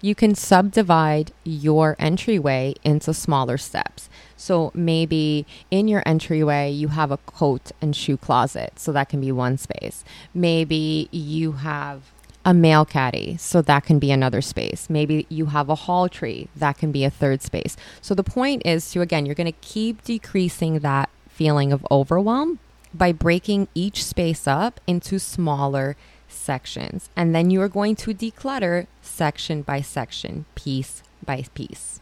You 0.00 0.14
can 0.14 0.34
subdivide 0.34 1.32
your 1.44 1.96
entryway 1.98 2.74
into 2.84 3.12
smaller 3.12 3.58
steps. 3.58 4.08
So 4.36 4.70
maybe 4.74 5.46
in 5.70 5.88
your 5.88 6.02
entryway, 6.06 6.70
you 6.70 6.88
have 6.88 7.10
a 7.10 7.16
coat 7.16 7.72
and 7.82 7.94
shoe 7.96 8.16
closet. 8.16 8.74
So 8.78 8.92
that 8.92 9.08
can 9.08 9.20
be 9.20 9.32
one 9.32 9.58
space. 9.58 10.04
Maybe 10.32 11.08
you 11.10 11.52
have 11.52 12.12
a 12.44 12.54
mail 12.54 12.84
caddy, 12.84 13.36
so 13.36 13.60
that 13.60 13.84
can 13.84 13.98
be 13.98 14.10
another 14.10 14.40
space. 14.40 14.88
Maybe 14.88 15.26
you 15.28 15.46
have 15.46 15.68
a 15.68 15.74
hall 15.74 16.08
tree, 16.08 16.48
that 16.56 16.78
can 16.78 16.92
be 16.92 17.04
a 17.04 17.10
third 17.10 17.42
space. 17.42 17.76
So 18.00 18.14
the 18.14 18.24
point 18.24 18.62
is 18.64 18.90
to, 18.92 19.02
again, 19.02 19.26
you're 19.26 19.34
going 19.34 19.52
to 19.52 19.58
keep 19.60 20.02
decreasing 20.02 20.78
that 20.78 21.10
feeling 21.28 21.72
of 21.72 21.86
overwhelm 21.90 22.58
by 22.94 23.12
breaking 23.12 23.68
each 23.74 24.02
space 24.02 24.46
up 24.46 24.80
into 24.86 25.18
smaller 25.18 25.96
sections. 26.28 27.08
And 27.16 27.34
then 27.34 27.50
you 27.50 27.60
are 27.62 27.68
going 27.68 27.96
to 27.96 28.14
declutter 28.14 28.86
section 29.02 29.62
by 29.62 29.80
section, 29.80 30.44
piece 30.54 31.02
by 31.24 31.44
piece. 31.54 32.00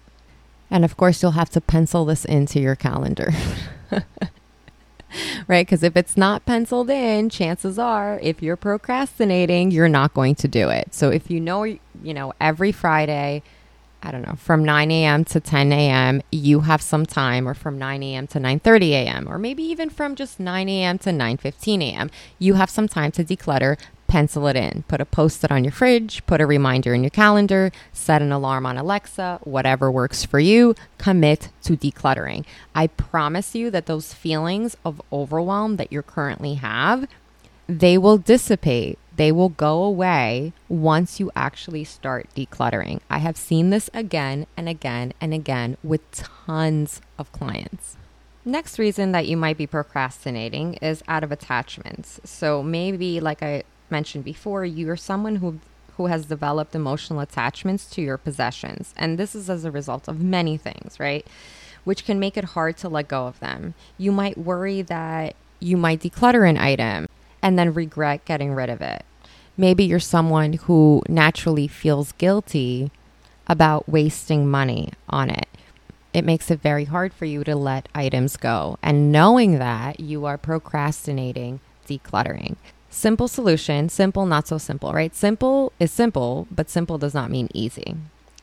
And 0.70 0.84
of 0.84 0.96
course, 0.96 1.22
you'll 1.22 1.32
have 1.32 1.50
to 1.50 1.60
pencil 1.60 2.04
this 2.04 2.24
into 2.24 2.60
your 2.60 2.76
calendar. 2.76 3.32
right? 5.48 5.66
Because 5.66 5.82
if 5.82 5.96
it's 5.96 6.16
not 6.16 6.44
penciled 6.44 6.90
in, 6.90 7.30
chances 7.30 7.78
are 7.78 8.18
if 8.22 8.42
you're 8.42 8.56
procrastinating, 8.56 9.70
you're 9.70 9.88
not 9.88 10.14
going 10.14 10.34
to 10.36 10.48
do 10.48 10.68
it. 10.68 10.94
So 10.94 11.10
if 11.10 11.30
you 11.30 11.40
know, 11.40 11.64
you 11.64 11.80
know, 12.02 12.32
every 12.40 12.72
Friday, 12.72 13.42
I 14.02 14.10
don't 14.10 14.22
know, 14.22 14.34
from 14.36 14.64
9 14.64 14.90
a.m. 14.90 15.24
to 15.26 15.40
10 15.40 15.72
a.m., 15.72 16.22
you 16.30 16.60
have 16.60 16.82
some 16.82 17.06
time, 17.06 17.48
or 17.48 17.54
from 17.54 17.78
9 17.78 18.02
a.m. 18.02 18.26
to 18.28 18.38
9:30 18.38 18.90
a.m., 18.90 19.28
or 19.28 19.38
maybe 19.38 19.62
even 19.64 19.90
from 19.90 20.14
just 20.14 20.38
9 20.38 20.68
a.m. 20.68 20.98
to 20.98 21.10
9:15 21.10 21.82
a.m., 21.82 22.10
you 22.38 22.54
have 22.54 22.70
some 22.70 22.88
time 22.88 23.10
to 23.12 23.24
declutter 23.24 23.78
pencil 24.06 24.46
it 24.46 24.56
in. 24.56 24.84
Put 24.88 25.00
a 25.00 25.04
post 25.04 25.44
it 25.44 25.50
on 25.50 25.64
your 25.64 25.72
fridge, 25.72 26.24
put 26.26 26.40
a 26.40 26.46
reminder 26.46 26.94
in 26.94 27.02
your 27.02 27.10
calendar, 27.10 27.72
set 27.92 28.22
an 28.22 28.32
alarm 28.32 28.66
on 28.66 28.76
Alexa, 28.76 29.40
whatever 29.44 29.90
works 29.90 30.24
for 30.24 30.40
you. 30.40 30.74
Commit 30.98 31.50
to 31.64 31.76
decluttering. 31.76 32.44
I 32.74 32.86
promise 32.86 33.54
you 33.54 33.70
that 33.70 33.86
those 33.86 34.14
feelings 34.14 34.76
of 34.84 35.02
overwhelm 35.12 35.76
that 35.76 35.92
you 35.92 36.02
currently 36.02 36.54
have, 36.54 37.08
they 37.68 37.98
will 37.98 38.18
dissipate. 38.18 38.98
They 39.16 39.32
will 39.32 39.48
go 39.48 39.82
away 39.82 40.52
once 40.68 41.18
you 41.18 41.32
actually 41.34 41.84
start 41.84 42.28
decluttering. 42.36 43.00
I 43.08 43.18
have 43.18 43.36
seen 43.36 43.70
this 43.70 43.88
again 43.94 44.46
and 44.56 44.68
again 44.68 45.14
and 45.20 45.32
again 45.32 45.78
with 45.82 46.10
tons 46.12 47.00
of 47.18 47.32
clients. 47.32 47.96
Next 48.44 48.78
reason 48.78 49.10
that 49.10 49.26
you 49.26 49.36
might 49.36 49.56
be 49.56 49.66
procrastinating 49.66 50.74
is 50.74 51.02
out 51.08 51.24
of 51.24 51.32
attachments. 51.32 52.20
So 52.24 52.62
maybe, 52.62 53.18
like 53.18 53.42
I 53.42 53.64
mentioned 53.90 54.24
before, 54.24 54.64
you're 54.64 54.96
someone 54.96 55.36
who 55.36 55.60
who 55.96 56.06
has 56.06 56.26
developed 56.26 56.74
emotional 56.74 57.20
attachments 57.20 57.88
to 57.88 58.02
your 58.02 58.18
possessions. 58.18 58.92
And 58.96 59.18
this 59.18 59.34
is 59.34 59.48
as 59.48 59.64
a 59.64 59.70
result 59.70 60.08
of 60.08 60.20
many 60.20 60.58
things, 60.58 61.00
right? 61.00 61.26
Which 61.84 62.04
can 62.04 62.20
make 62.20 62.36
it 62.36 62.44
hard 62.44 62.76
to 62.78 62.88
let 62.88 63.08
go 63.08 63.26
of 63.26 63.40
them. 63.40 63.74
You 63.96 64.12
might 64.12 64.36
worry 64.36 64.82
that 64.82 65.36
you 65.58 65.76
might 65.76 66.00
declutter 66.00 66.48
an 66.48 66.58
item 66.58 67.06
and 67.42 67.58
then 67.58 67.72
regret 67.72 68.24
getting 68.24 68.52
rid 68.52 68.68
of 68.68 68.82
it. 68.82 69.04
Maybe 69.56 69.84
you're 69.84 70.00
someone 70.00 70.54
who 70.54 71.02
naturally 71.08 71.66
feels 71.66 72.12
guilty 72.12 72.90
about 73.46 73.88
wasting 73.88 74.46
money 74.46 74.92
on 75.08 75.30
it. 75.30 75.46
It 76.12 76.24
makes 76.24 76.50
it 76.50 76.60
very 76.60 76.84
hard 76.84 77.14
for 77.14 77.24
you 77.24 77.44
to 77.44 77.56
let 77.56 77.88
items 77.94 78.36
go. 78.36 78.78
And 78.82 79.12
knowing 79.12 79.58
that, 79.58 80.00
you 80.00 80.26
are 80.26 80.36
procrastinating 80.36 81.60
decluttering. 81.86 82.56
Simple 82.88 83.28
solution, 83.28 83.88
simple, 83.88 84.26
not 84.26 84.48
so 84.48 84.58
simple, 84.58 84.92
right? 84.92 85.14
Simple 85.14 85.72
is 85.78 85.92
simple, 85.92 86.46
but 86.50 86.70
simple 86.70 86.98
does 86.98 87.14
not 87.14 87.30
mean 87.30 87.48
easy. 87.52 87.96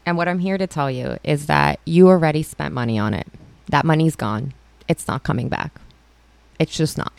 And 0.05 0.17
what 0.17 0.27
I'm 0.27 0.39
here 0.39 0.57
to 0.57 0.67
tell 0.67 0.91
you 0.91 1.17
is 1.23 1.45
that 1.47 1.79
you 1.85 2.09
already 2.09 2.43
spent 2.43 2.73
money 2.73 2.99
on 2.99 3.13
it. 3.13 3.27
That 3.69 3.85
money's 3.85 4.15
gone. 4.15 4.53
It's 4.87 5.07
not 5.07 5.23
coming 5.23 5.47
back. 5.47 5.79
It's 6.59 6.75
just 6.75 6.97
not. 6.97 7.13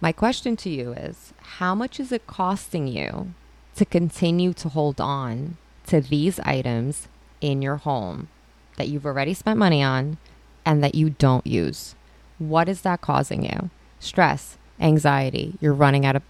My 0.00 0.12
question 0.12 0.56
to 0.58 0.70
you 0.70 0.92
is 0.92 1.32
how 1.58 1.74
much 1.74 1.98
is 1.98 2.12
it 2.12 2.26
costing 2.26 2.86
you 2.86 3.32
to 3.74 3.84
continue 3.84 4.52
to 4.54 4.68
hold 4.68 5.00
on 5.00 5.56
to 5.86 6.00
these 6.00 6.38
items 6.40 7.08
in 7.40 7.62
your 7.62 7.76
home 7.76 8.28
that 8.76 8.88
you've 8.88 9.06
already 9.06 9.32
spent 9.32 9.58
money 9.58 9.82
on 9.82 10.18
and 10.66 10.84
that 10.84 10.94
you 10.94 11.10
don't 11.10 11.46
use? 11.46 11.94
What 12.38 12.68
is 12.68 12.82
that 12.82 13.00
causing 13.00 13.44
you? 13.44 13.70
Stress, 13.98 14.58
anxiety, 14.78 15.54
you're 15.60 15.72
running 15.72 16.04
out 16.04 16.16
of 16.16 16.22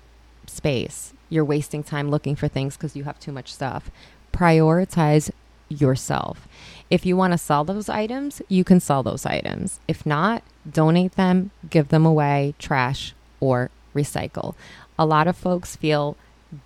space. 0.51 1.13
You're 1.29 1.45
wasting 1.45 1.83
time 1.83 2.11
looking 2.11 2.37
for 2.37 2.49
things 2.49 2.77
because 2.77 2.97
you 2.97 3.05
have 3.05 3.19
too 3.19 3.33
much 3.33 3.53
stuff. 3.53 3.91
Prioritize 4.33 5.31
yourself. 5.69 6.47
If 6.91 7.05
you 7.05 7.17
want 7.17 7.33
to 7.33 7.39
sell 7.39 7.65
those 7.65 7.89
items, 7.89 8.41
you 8.49 8.65
can 8.65 8.81
sell 8.81 9.03
those 9.03 9.27
items. 9.27 9.81
If 9.89 10.07
not, 10.07 10.43
donate 10.71 11.17
them, 11.17 11.51
give 11.69 11.89
them 11.89 12.07
away, 12.07 12.55
trash, 12.59 13.15
or 13.41 13.71
recycle. 13.95 14.55
A 14.99 15.07
lot 15.07 15.27
of 15.27 15.37
folks 15.37 15.77
feel 15.77 16.17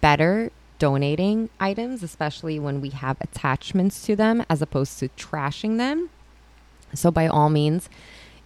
better 0.01 0.51
donating 0.79 1.49
items, 1.59 2.03
especially 2.03 2.59
when 2.59 2.81
we 2.81 2.91
have 2.91 3.17
attachments 3.21 4.05
to 4.07 4.17
them, 4.17 4.45
as 4.49 4.61
opposed 4.61 4.99
to 4.99 5.09
trashing 5.11 5.79
them. 5.79 6.11
So, 6.95 7.11
by 7.11 7.29
all 7.29 7.51
means, 7.51 7.89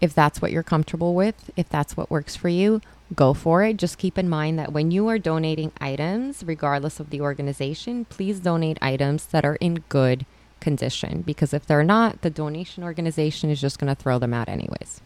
if 0.00 0.14
that's 0.14 0.42
what 0.42 0.52
you're 0.52 0.62
comfortable 0.62 1.14
with, 1.14 1.50
if 1.56 1.68
that's 1.68 1.96
what 1.96 2.10
works 2.10 2.36
for 2.36 2.48
you, 2.48 2.80
go 3.14 3.34
for 3.34 3.62
it. 3.62 3.76
Just 3.76 3.98
keep 3.98 4.16
in 4.16 4.28
mind 4.28 4.58
that 4.58 4.72
when 4.72 4.90
you 4.90 5.08
are 5.08 5.18
donating 5.18 5.72
items, 5.80 6.42
regardless 6.44 7.00
of 7.00 7.10
the 7.10 7.20
organization, 7.20 8.04
please 8.06 8.40
donate 8.40 8.78
items 8.80 9.26
that 9.26 9.44
are 9.44 9.56
in 9.56 9.84
good 9.88 10.26
condition 10.60 11.22
because 11.22 11.52
if 11.52 11.66
they're 11.66 11.84
not, 11.84 12.22
the 12.22 12.30
donation 12.30 12.82
organization 12.82 13.50
is 13.50 13.60
just 13.60 13.78
going 13.78 13.94
to 13.94 14.00
throw 14.00 14.18
them 14.18 14.32
out 14.32 14.48
anyways. 14.48 15.00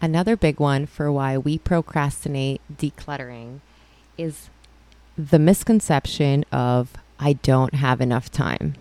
Another 0.00 0.36
big 0.36 0.60
one 0.60 0.84
for 0.86 1.10
why 1.10 1.38
we 1.38 1.58
procrastinate 1.58 2.60
decluttering 2.74 3.60
is 4.18 4.50
the 5.16 5.38
misconception 5.38 6.44
of 6.52 6.92
I 7.18 7.34
don't 7.34 7.74
have 7.74 8.00
enough 8.00 8.30
time. 8.30 8.74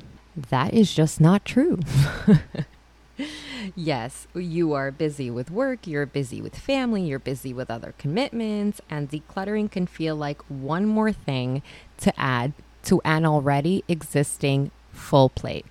That 0.49 0.73
is 0.73 0.93
just 0.93 1.21
not 1.21 1.45
true. 1.45 1.79
yes, 3.75 4.27
you 4.33 4.73
are 4.73 4.91
busy 4.91 5.31
with 5.31 5.49
work, 5.49 5.87
you're 5.87 6.05
busy 6.05 6.41
with 6.41 6.57
family, 6.57 7.03
you're 7.03 7.19
busy 7.19 7.53
with 7.53 7.71
other 7.71 7.93
commitments, 7.97 8.81
and 8.89 9.09
decluttering 9.09 9.71
can 9.71 9.87
feel 9.87 10.15
like 10.15 10.41
one 10.43 10.85
more 10.85 11.11
thing 11.11 11.61
to 11.97 12.13
add 12.19 12.53
to 12.83 13.01
an 13.03 13.25
already 13.25 13.83
existing 13.87 14.71
full 14.91 15.29
plate. 15.29 15.65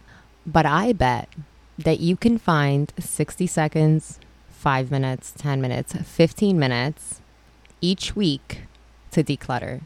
But 0.46 0.66
I 0.66 0.92
bet 0.92 1.28
that 1.78 2.00
you 2.00 2.16
can 2.16 2.38
find 2.38 2.92
60 2.98 3.46
seconds, 3.46 4.18
5 4.50 4.90
minutes, 4.90 5.32
10 5.36 5.60
minutes, 5.60 5.94
15 5.94 6.58
minutes 6.58 7.20
each 7.80 8.16
week 8.16 8.62
to 9.10 9.22
declutter. 9.22 9.82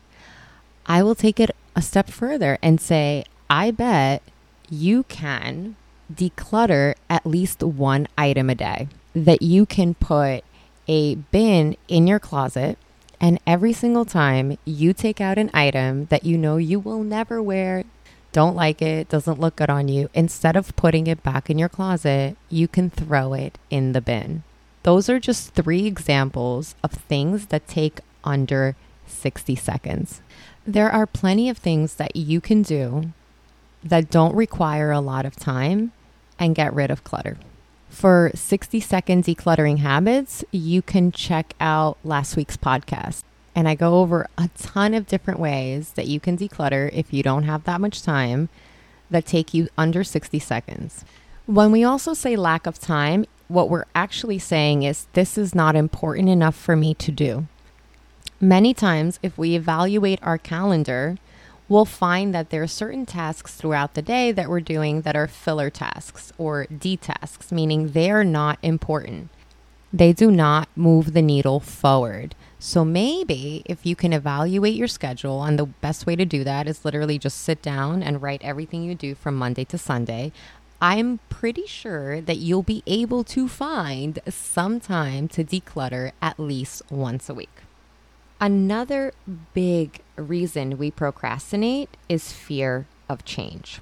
I 0.87 1.03
will 1.03 1.15
take 1.15 1.39
it 1.39 1.51
a 1.77 1.83
step 1.83 2.09
further 2.09 2.59
and 2.63 2.81
say, 2.81 3.25
I 3.51 3.71
bet 3.71 4.23
you 4.71 5.05
can 5.05 5.77
declutter 6.13 6.95
at 7.09 7.27
least 7.27 7.63
one 7.63 8.07
item 8.17 8.49
a 8.51 8.55
day 8.55 8.89
that 9.15 9.43
you 9.43 9.67
can 9.67 9.95
put 9.95 10.45
a 10.87 11.17
bin 11.17 11.77
in 11.89 12.07
your 12.07 12.19
closet 12.19 12.79
and 13.21 13.41
every 13.47 13.73
single 13.73 14.05
time 14.05 14.59
you 14.65 14.93
take 14.93 15.21
out 15.21 15.39
an 15.39 15.51
item 15.53 16.07
that 16.07 16.25
you 16.25 16.39
know 16.39 16.57
you 16.57 16.79
will 16.79 17.03
never 17.03 17.43
wear, 17.43 17.85
don't 18.33 18.55
like 18.55 18.81
it, 18.81 19.09
doesn't 19.09 19.41
look 19.41 19.57
good 19.57 19.71
on 19.71 19.89
you, 19.89 20.09
instead 20.15 20.57
of 20.57 20.77
putting 20.77 21.07
it 21.07 21.23
back 21.23 21.51
in 21.51 21.59
your 21.59 21.69
closet, 21.69 22.37
you 22.49 22.69
can 22.69 22.91
throw 22.91 23.33
it 23.33 23.59
in 23.71 23.93
the 23.93 24.01
bin. 24.01 24.45
Those 24.85 25.09
are 25.09 25.19
just 25.19 25.53
three 25.53 25.87
examples 25.87 26.75
of 26.83 26.93
things 26.93 27.47
that 27.47 27.67
take 27.67 28.01
under 28.23 28.77
60 29.07 29.57
seconds. 29.57 30.21
There 30.67 30.91
are 30.91 31.07
plenty 31.07 31.49
of 31.49 31.59
things 31.59 31.95
that 31.97 32.15
you 32.15 32.41
can 32.41 32.63
do 32.63 33.13
that 33.83 34.11
don't 34.11 34.35
require 34.35 34.91
a 34.91 35.01
lot 35.01 35.27
of 35.27 35.37
time 35.37 35.93
and 36.39 36.55
get 36.55 36.75
rid 36.75 36.91
of 36.91 37.05
clutter. 37.05 37.37
For 37.89 38.31
60 38.35 38.81
second 38.81 39.25
decluttering 39.25 39.79
habits, 39.79 40.45
you 40.51 40.83
can 40.83 41.11
check 41.11 41.55
out 41.61 41.99
last 42.05 42.37
week's 42.37 42.57
podcast. 42.57 43.23
And 43.55 43.69
I 43.69 43.75
go 43.75 44.01
over 44.01 44.29
a 44.37 44.51
ton 44.57 44.95
of 44.95 45.07
different 45.07 45.41
ways 45.41 45.93
that 45.93 46.07
you 46.07 46.21
can 46.21 46.37
declutter 46.37 46.91
if 46.93 47.13
you 47.13 47.23
don't 47.23 47.43
have 47.43 47.65
that 47.65 47.81
much 47.81 48.03
time 48.03 48.49
that 49.11 49.27
take 49.27 49.53
you 49.53 49.69
under 49.77 50.05
60 50.05 50.39
seconds. 50.39 51.05
When 51.47 51.73
we 51.73 51.83
also 51.83 52.15
say 52.15 52.37
lack 52.37 52.67
of 52.67 52.79
time, 52.79 53.25
what 53.49 53.71
we're 53.71 53.87
actually 53.95 54.39
saying 54.39 54.83
is 54.83 55.07
this 55.15 55.39
is 55.39 55.55
not 55.55 55.75
important 55.75 56.29
enough 56.29 56.55
for 56.55 56.77
me 56.77 56.95
to 56.95 57.11
do. 57.11 57.47
Many 58.41 58.75
times, 58.75 59.19
if 59.23 59.37
we 59.37 59.57
evaluate 59.57 60.21
our 60.23 60.39
calendar, 60.39 61.17
we'll 61.69 61.85
find 61.85 62.35
that 62.35 62.51
there 62.51 62.63
are 62.63 62.69
certain 62.69 63.07
tasks 63.07 63.55
throughout 63.55 63.95
the 63.95 64.03
day 64.03 64.33
that 64.33 64.49
we're 64.49 64.61
doing 64.61 65.03
that 65.03 65.17
are 65.17 65.27
filler 65.27 65.71
tasks 65.71 66.33
or 66.39 66.67
D 66.67 66.97
tasks, 66.97 67.53
meaning 67.53 67.89
they're 67.93 68.25
not 68.25 68.59
important. 68.63 69.31
They 69.93 70.13
do 70.13 70.31
not 70.31 70.69
move 70.77 71.13
the 71.15 71.23
needle 71.23 71.61
forward. 71.61 72.35
So 72.59 72.85
maybe 72.85 73.63
if 73.67 73.87
you 73.87 73.95
can 73.95 74.13
evaluate 74.13 74.75
your 74.75 74.89
schedule, 74.89 75.45
and 75.45 75.59
the 75.59 75.67
best 75.67 76.07
way 76.07 76.17
to 76.17 76.25
do 76.25 76.45
that 76.45 76.67
is 76.67 76.85
literally 76.85 77.19
just 77.19 77.39
sit 77.39 77.63
down 77.63 78.03
and 78.03 78.21
write 78.21 78.43
everything 78.43 78.83
you 78.83 78.95
do 78.95 79.15
from 79.15 79.37
Monday 79.37 79.65
to 79.67 79.79
Sunday. 79.79 80.33
I'm 80.81 81.21
pretty 81.29 81.67
sure 81.67 82.21
that 82.21 82.37
you'll 82.37 82.63
be 82.63 82.83
able 82.87 83.25
to 83.25 83.49
find 83.49 84.19
some 84.29 84.81
time 84.81 85.29
to 85.29 85.45
declutter 85.45 86.13
at 86.21 86.39
least 86.39 86.83
once 86.91 87.29
a 87.29 87.35
week. 87.35 87.63
Another 88.41 89.13
big 89.53 90.01
reason 90.15 90.79
we 90.79 90.93
procrastinate 90.93 91.97
is 92.09 92.33
fear 92.33 92.87
of 93.09 93.25
change. 93.25 93.81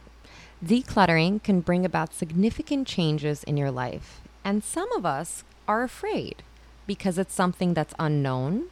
Decluttering 0.64 1.42
can 1.42 1.60
bring 1.60 1.84
about 1.84 2.14
significant 2.14 2.86
changes 2.88 3.44
in 3.44 3.58
your 3.58 3.70
life, 3.70 4.22
and 4.42 4.64
some 4.64 4.90
of 4.92 5.04
us 5.04 5.44
are 5.68 5.82
afraid 5.82 6.42
because 6.86 7.18
it's 7.18 7.34
something 7.34 7.74
that's 7.74 7.92
unknown, 7.98 8.68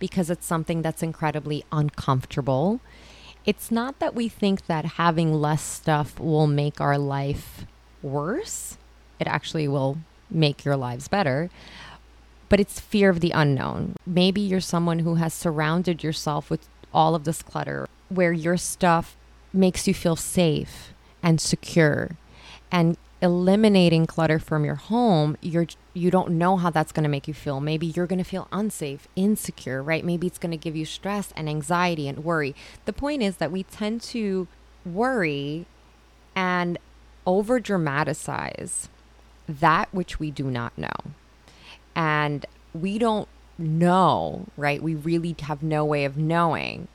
because 0.00 0.28
it's 0.28 0.46
something 0.46 0.82
that's 0.82 1.04
incredibly 1.04 1.64
uncomfortable. 1.70 2.80
It's 3.46 3.70
not 3.70 4.00
that 4.00 4.16
we 4.16 4.28
think 4.28 4.66
that 4.66 4.84
having 4.84 5.32
less 5.32 5.62
stuff 5.62 6.18
will 6.18 6.48
make 6.48 6.80
our 6.80 6.98
life 6.98 7.64
worse, 8.02 8.76
it 9.20 9.28
actually 9.28 9.68
will 9.68 9.98
make 10.28 10.64
your 10.64 10.76
lives 10.76 11.06
better. 11.06 11.48
But 12.48 12.60
it's 12.60 12.80
fear 12.80 13.10
of 13.10 13.20
the 13.20 13.30
unknown. 13.32 13.96
Maybe 14.06 14.40
you're 14.40 14.60
someone 14.60 15.00
who 15.00 15.16
has 15.16 15.34
surrounded 15.34 16.02
yourself 16.02 16.50
with 16.50 16.68
all 16.92 17.14
of 17.14 17.24
this 17.24 17.42
clutter 17.42 17.86
where 18.08 18.32
your 18.32 18.56
stuff 18.56 19.16
makes 19.52 19.86
you 19.86 19.94
feel 19.94 20.16
safe 20.16 20.94
and 21.22 21.40
secure 21.40 22.16
and 22.70 22.96
eliminating 23.20 24.06
clutter 24.06 24.38
from 24.38 24.64
your 24.64 24.76
home, 24.76 25.36
you're 25.40 25.66
you 25.94 26.10
don't 26.10 26.30
know 26.30 26.56
how 26.56 26.70
that's 26.70 26.92
going 26.92 27.02
to 27.02 27.08
make 27.08 27.26
you 27.26 27.34
feel. 27.34 27.60
Maybe 27.60 27.86
you're 27.86 28.06
going 28.06 28.20
to 28.20 28.24
feel 28.24 28.46
unsafe, 28.52 29.08
insecure, 29.16 29.82
right? 29.82 30.04
Maybe 30.04 30.26
it's 30.26 30.38
going 30.38 30.52
to 30.52 30.56
give 30.56 30.76
you 30.76 30.84
stress 30.84 31.32
and 31.34 31.48
anxiety 31.48 32.06
and 32.06 32.24
worry. 32.24 32.54
The 32.84 32.92
point 32.92 33.22
is 33.22 33.38
that 33.38 33.50
we 33.50 33.64
tend 33.64 34.02
to 34.02 34.46
worry 34.86 35.66
and 36.36 36.78
over 37.26 37.58
dramatize 37.58 38.88
that 39.48 39.92
which 39.92 40.20
we 40.20 40.30
do 40.30 40.44
not 40.44 40.76
know. 40.78 40.92
And 41.98 42.46
we 42.72 42.96
don't 42.96 43.28
know, 43.58 44.46
right? 44.56 44.80
We 44.80 44.94
really 44.94 45.34
have 45.40 45.64
no 45.64 45.84
way 45.84 46.04
of 46.04 46.16
knowing 46.16 46.86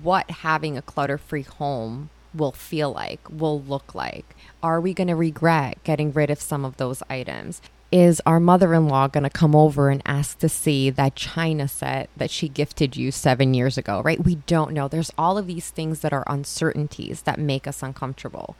what 0.00 0.30
having 0.30 0.78
a 0.78 0.82
clutter 0.82 1.18
free 1.18 1.42
home 1.42 2.10
will 2.32 2.52
feel 2.52 2.92
like, 2.92 3.20
will 3.28 3.60
look 3.60 3.92
like? 3.92 4.36
Are 4.62 4.80
we 4.80 4.94
going 4.94 5.08
to 5.08 5.16
regret 5.16 5.82
getting 5.82 6.12
rid 6.12 6.30
of 6.30 6.40
some 6.40 6.64
of 6.64 6.76
those 6.76 7.02
items? 7.10 7.60
Is 7.90 8.22
our 8.24 8.38
mother 8.38 8.72
in 8.72 8.86
law 8.88 9.08
going 9.08 9.24
to 9.24 9.30
come 9.30 9.56
over 9.56 9.90
and 9.90 10.00
ask 10.06 10.38
to 10.38 10.48
see 10.48 10.90
that 10.90 11.16
china 11.16 11.66
set 11.66 12.08
that 12.16 12.30
she 12.30 12.48
gifted 12.48 12.96
you 12.96 13.10
seven 13.10 13.52
years 13.52 13.76
ago, 13.76 14.00
right? 14.02 14.24
We 14.24 14.36
don't 14.36 14.72
know. 14.72 14.86
There's 14.86 15.10
all 15.18 15.36
of 15.36 15.48
these 15.48 15.70
things 15.70 16.00
that 16.00 16.12
are 16.12 16.24
uncertainties 16.28 17.22
that 17.22 17.38
make 17.38 17.66
us 17.66 17.82
uncomfortable. 17.82 18.54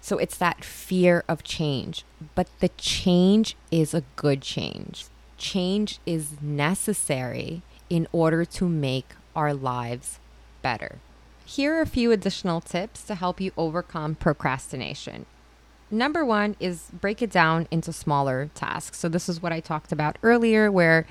So 0.00 0.18
it's 0.18 0.38
that 0.38 0.64
fear 0.64 1.24
of 1.28 1.42
change. 1.42 2.04
But 2.34 2.48
the 2.60 2.70
change 2.76 3.56
is 3.70 3.94
a 3.94 4.04
good 4.16 4.42
change. 4.42 5.06
Change 5.36 5.98
is 6.06 6.40
necessary 6.40 7.62
in 7.88 8.06
order 8.12 8.44
to 8.44 8.68
make 8.68 9.14
our 9.34 9.52
lives 9.52 10.18
better. 10.62 10.98
Here 11.44 11.76
are 11.76 11.80
a 11.80 11.86
few 11.86 12.12
additional 12.12 12.60
tips 12.60 13.02
to 13.04 13.14
help 13.14 13.40
you 13.40 13.52
overcome 13.56 14.14
procrastination. 14.14 15.26
Number 15.90 16.24
one 16.24 16.54
is 16.60 16.88
break 16.92 17.20
it 17.20 17.30
down 17.30 17.66
into 17.72 17.92
smaller 17.92 18.50
tasks. 18.54 18.98
So, 18.98 19.08
this 19.08 19.28
is 19.28 19.42
what 19.42 19.52
I 19.52 19.58
talked 19.58 19.90
about 19.90 20.16
earlier, 20.22 20.70
where 20.70 21.04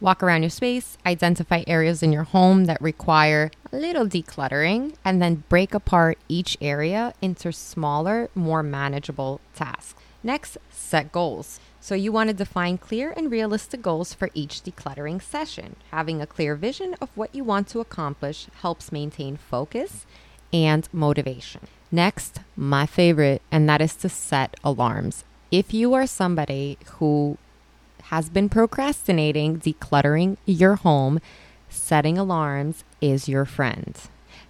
walk 0.00 0.22
around 0.22 0.42
your 0.42 0.50
space, 0.50 0.98
identify 1.06 1.62
areas 1.66 2.02
in 2.02 2.12
your 2.12 2.24
home 2.24 2.64
that 2.66 2.80
require 2.80 3.50
a 3.72 3.76
little 3.76 4.06
decluttering, 4.06 4.94
and 5.04 5.20
then 5.20 5.44
break 5.48 5.74
apart 5.74 6.18
each 6.28 6.56
area 6.60 7.14
into 7.22 7.52
smaller, 7.52 8.28
more 8.34 8.62
manageable 8.62 9.40
tasks. 9.54 10.00
Next, 10.22 10.56
set 10.70 11.12
goals. 11.12 11.60
So, 11.80 11.94
you 11.94 12.12
want 12.12 12.28
to 12.28 12.34
define 12.34 12.78
clear 12.78 13.12
and 13.14 13.30
realistic 13.30 13.82
goals 13.82 14.14
for 14.14 14.30
each 14.32 14.62
decluttering 14.62 15.20
session. 15.20 15.76
Having 15.90 16.22
a 16.22 16.26
clear 16.26 16.54
vision 16.54 16.96
of 17.00 17.10
what 17.14 17.34
you 17.34 17.44
want 17.44 17.68
to 17.68 17.80
accomplish 17.80 18.46
helps 18.62 18.90
maintain 18.90 19.36
focus 19.36 20.06
and 20.50 20.88
motivation. 20.92 21.60
Next, 21.92 22.40
my 22.56 22.86
favorite, 22.86 23.42
and 23.52 23.68
that 23.68 23.82
is 23.82 23.94
to 23.96 24.08
set 24.08 24.56
alarms. 24.64 25.24
If 25.50 25.74
you 25.74 25.92
are 25.94 26.06
somebody 26.06 26.78
who 26.96 27.36
has 28.08 28.28
been 28.28 28.48
procrastinating 28.48 29.58
decluttering 29.58 30.36
your 30.44 30.76
home, 30.76 31.20
setting 31.68 32.18
alarms 32.18 32.84
is 33.00 33.28
your 33.28 33.44
friend. 33.44 33.98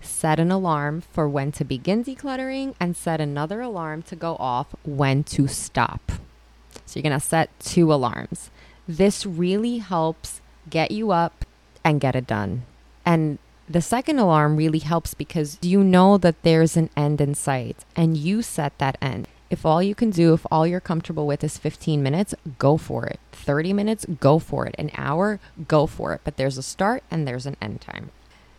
Set 0.00 0.38
an 0.38 0.50
alarm 0.50 1.02
for 1.12 1.28
when 1.28 1.52
to 1.52 1.64
begin 1.64 2.04
decluttering 2.04 2.74
and 2.78 2.96
set 2.96 3.20
another 3.20 3.60
alarm 3.60 4.02
to 4.02 4.16
go 4.16 4.36
off 4.36 4.74
when 4.84 5.24
to 5.24 5.46
stop. 5.46 6.12
So 6.84 6.98
you're 6.98 7.02
going 7.02 7.18
to 7.18 7.26
set 7.26 7.48
two 7.60 7.92
alarms. 7.92 8.50
This 8.86 9.24
really 9.24 9.78
helps 9.78 10.40
get 10.68 10.90
you 10.90 11.10
up 11.10 11.44
and 11.82 12.00
get 12.00 12.16
it 12.16 12.26
done. 12.26 12.64
And 13.06 13.38
the 13.68 13.80
second 13.80 14.18
alarm 14.18 14.56
really 14.56 14.80
helps 14.80 15.14
because 15.14 15.58
you 15.62 15.82
know 15.82 16.18
that 16.18 16.42
there's 16.42 16.76
an 16.76 16.90
end 16.96 17.20
in 17.20 17.34
sight 17.34 17.84
and 17.96 18.16
you 18.16 18.42
set 18.42 18.76
that 18.78 18.98
end. 19.00 19.26
If 19.54 19.64
all 19.64 19.80
you 19.80 19.94
can 19.94 20.10
do, 20.10 20.34
if 20.34 20.44
all 20.50 20.66
you're 20.66 20.80
comfortable 20.80 21.28
with 21.28 21.44
is 21.44 21.58
15 21.58 22.02
minutes, 22.02 22.34
go 22.58 22.76
for 22.76 23.06
it. 23.06 23.20
30 23.30 23.72
minutes, 23.72 24.04
go 24.18 24.40
for 24.40 24.66
it. 24.66 24.74
An 24.80 24.90
hour, 24.96 25.38
go 25.68 25.86
for 25.86 26.12
it. 26.12 26.22
But 26.24 26.36
there's 26.36 26.58
a 26.58 26.62
start 26.62 27.04
and 27.08 27.24
there's 27.24 27.46
an 27.46 27.56
end 27.62 27.80
time. 27.80 28.10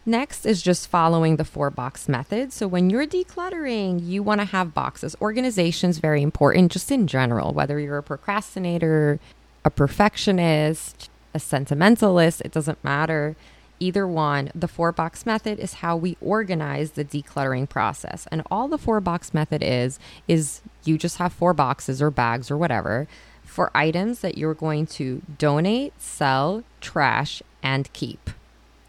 Next 0.05 0.45
is 0.45 0.61
just 0.61 0.87
following 0.87 1.35
the 1.35 1.43
four 1.43 1.69
box 1.69 2.07
method. 2.07 2.53
So 2.53 2.65
when 2.65 2.89
you're 2.89 3.05
decluttering, 3.05 4.07
you 4.07 4.23
want 4.23 4.39
to 4.39 4.45
have 4.45 4.73
boxes. 4.73 5.17
Organization 5.19 5.89
is 5.89 5.99
very 5.99 6.21
important 6.21 6.71
just 6.71 6.89
in 6.89 7.07
general, 7.07 7.51
whether 7.51 7.77
you're 7.77 7.97
a 7.97 8.03
procrastinator, 8.03 9.19
a 9.65 9.69
perfectionist, 9.69 11.09
a 11.33 11.39
sentimentalist, 11.39 12.39
it 12.39 12.53
doesn't 12.53 12.81
matter. 12.85 13.35
Either 13.79 14.07
one, 14.07 14.51
the 14.55 14.67
four 14.67 14.91
box 14.91 15.25
method 15.25 15.59
is 15.59 15.75
how 15.75 15.97
we 15.97 16.17
organize 16.21 16.91
the 16.91 17.03
decluttering 17.03 17.67
process. 17.67 18.27
And 18.31 18.41
all 18.49 18.67
the 18.67 18.77
four 18.77 19.01
box 19.01 19.33
method 19.33 19.61
is 19.63 19.99
is 20.27 20.61
you 20.83 20.97
just 20.97 21.17
have 21.17 21.33
four 21.33 21.53
boxes 21.53 22.01
or 22.01 22.09
bags 22.09 22.49
or 22.49 22.57
whatever 22.57 23.07
for 23.43 23.71
items 23.75 24.19
that 24.19 24.37
you're 24.37 24.53
going 24.53 24.85
to 24.85 25.21
donate, 25.37 25.93
sell, 26.01 26.63
trash, 26.81 27.41
and 27.61 27.91
keep. 27.93 28.29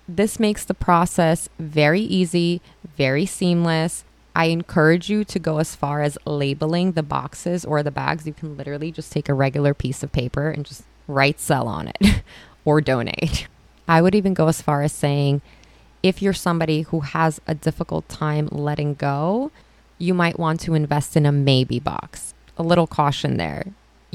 This 0.08 0.38
makes 0.38 0.64
the 0.64 0.74
process 0.74 1.48
very 1.58 2.00
easy, 2.00 2.60
very 2.96 3.26
seamless. 3.26 4.04
I 4.36 4.46
encourage 4.46 5.08
you 5.08 5.24
to 5.24 5.38
go 5.38 5.58
as 5.58 5.74
far 5.74 6.02
as 6.02 6.18
labeling 6.24 6.92
the 6.92 7.02
boxes 7.02 7.64
or 7.64 7.82
the 7.82 7.90
bags. 7.90 8.26
You 8.26 8.32
can 8.32 8.56
literally 8.56 8.92
just 8.92 9.10
take 9.10 9.28
a 9.28 9.34
regular 9.34 9.74
piece 9.74 10.02
of 10.02 10.12
paper 10.12 10.50
and 10.50 10.64
just 10.64 10.84
write 11.08 11.40
sell 11.40 11.66
on 11.66 11.88
it 11.88 12.22
or 12.64 12.80
donate. 12.80 13.48
I 13.88 14.02
would 14.02 14.14
even 14.14 14.34
go 14.34 14.48
as 14.48 14.62
far 14.62 14.82
as 14.82 14.92
saying 14.92 15.42
if 16.02 16.22
you're 16.22 16.32
somebody 16.32 16.82
who 16.82 17.00
has 17.00 17.40
a 17.46 17.54
difficult 17.54 18.08
time 18.08 18.48
letting 18.50 18.94
go, 18.94 19.50
you 19.98 20.14
might 20.14 20.38
want 20.38 20.60
to 20.60 20.74
invest 20.74 21.16
in 21.16 21.26
a 21.26 21.32
maybe 21.32 21.80
box. 21.80 22.34
A 22.58 22.62
little 22.62 22.86
caution 22.86 23.36
there 23.36 23.66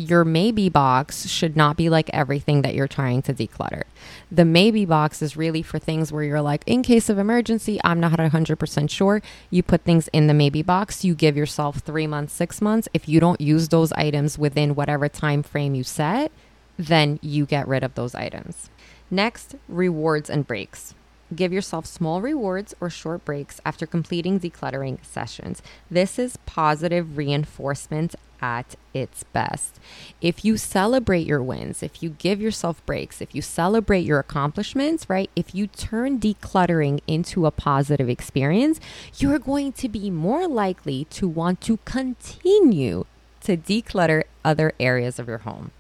your 0.08 0.24
maybe 0.24 0.70
box 0.70 1.28
should 1.28 1.56
not 1.56 1.78
be 1.78 1.90
like 1.90 2.10
everything 2.14 2.62
that 2.62 2.74
you're 2.74 2.88
trying 2.88 3.22
to 3.22 3.34
declutter. 3.34 3.84
The 4.32 4.46
maybe 4.46 4.86
box 4.86 5.22
is 5.22 5.38
really 5.38 5.62
for 5.62 5.80
things 5.80 6.12
where 6.12 6.24
you're 6.24 6.42
like, 6.42 6.64
in 6.66 6.82
case 6.82 7.10
of 7.10 7.18
emergency, 7.18 7.80
I'm 7.84 8.00
not 8.00 8.18
100% 8.18 8.90
sure. 8.90 9.22
You 9.50 9.64
put 9.64 9.82
things 9.82 10.08
in 10.14 10.28
the 10.28 10.34
maybe 10.34 10.62
box. 10.62 11.04
You 11.04 11.14
give 11.14 11.38
yourself 11.38 11.80
three 11.80 12.08
months, 12.08 12.34
six 12.34 12.62
months. 12.62 12.88
If 12.94 13.08
you 13.08 13.20
don't 13.20 13.42
use 13.42 13.70
those 13.70 13.92
items 13.94 14.38
within 14.38 14.76
whatever 14.76 15.10
time 15.10 15.44
frame 15.44 15.76
you 15.76 15.84
set, 15.84 16.32
then 16.78 17.20
you 17.22 17.46
get 17.46 17.68
rid 17.68 17.84
of 17.84 17.96
those 17.96 18.16
items. 18.16 18.70
Next, 19.14 19.56
rewards 19.68 20.30
and 20.30 20.48
breaks. 20.48 20.96
Give 21.36 21.52
yourself 21.52 21.86
small 21.86 22.22
rewards 22.22 22.74
or 22.80 22.90
short 22.90 23.26
breaks 23.26 23.60
after 23.66 23.86
completing 23.86 24.40
decluttering 24.40 25.04
sessions. 25.04 25.62
This 25.90 26.18
is 26.18 26.38
positive 26.46 27.18
reinforcement 27.18 28.16
at 28.42 28.76
its 28.94 29.24
best. 29.24 29.80
If 30.22 30.44
you 30.44 30.58
celebrate 30.58 31.28
your 31.28 31.44
wins, 31.44 31.84
if 31.84 32.02
you 32.02 32.12
give 32.12 32.42
yourself 32.42 32.86
breaks, 32.86 33.22
if 33.22 33.36
you 33.36 33.42
celebrate 33.42 34.06
your 34.06 34.20
accomplishments, 34.20 35.10
right? 35.10 35.30
If 35.36 35.54
you 35.54 35.68
turn 35.68 36.20
decluttering 36.20 37.02
into 37.06 37.46
a 37.46 37.52
positive 37.52 38.10
experience, 38.10 38.80
you're 39.18 39.40
going 39.40 39.74
to 39.74 39.90
be 39.90 40.10
more 40.10 40.48
likely 40.48 41.06
to 41.12 41.28
want 41.28 41.62
to 41.62 41.78
continue 41.86 43.06
to 43.42 43.58
declutter 43.58 44.24
other 44.44 44.74
areas 44.80 45.20
of 45.20 45.28
your 45.28 45.40
home. 45.40 45.72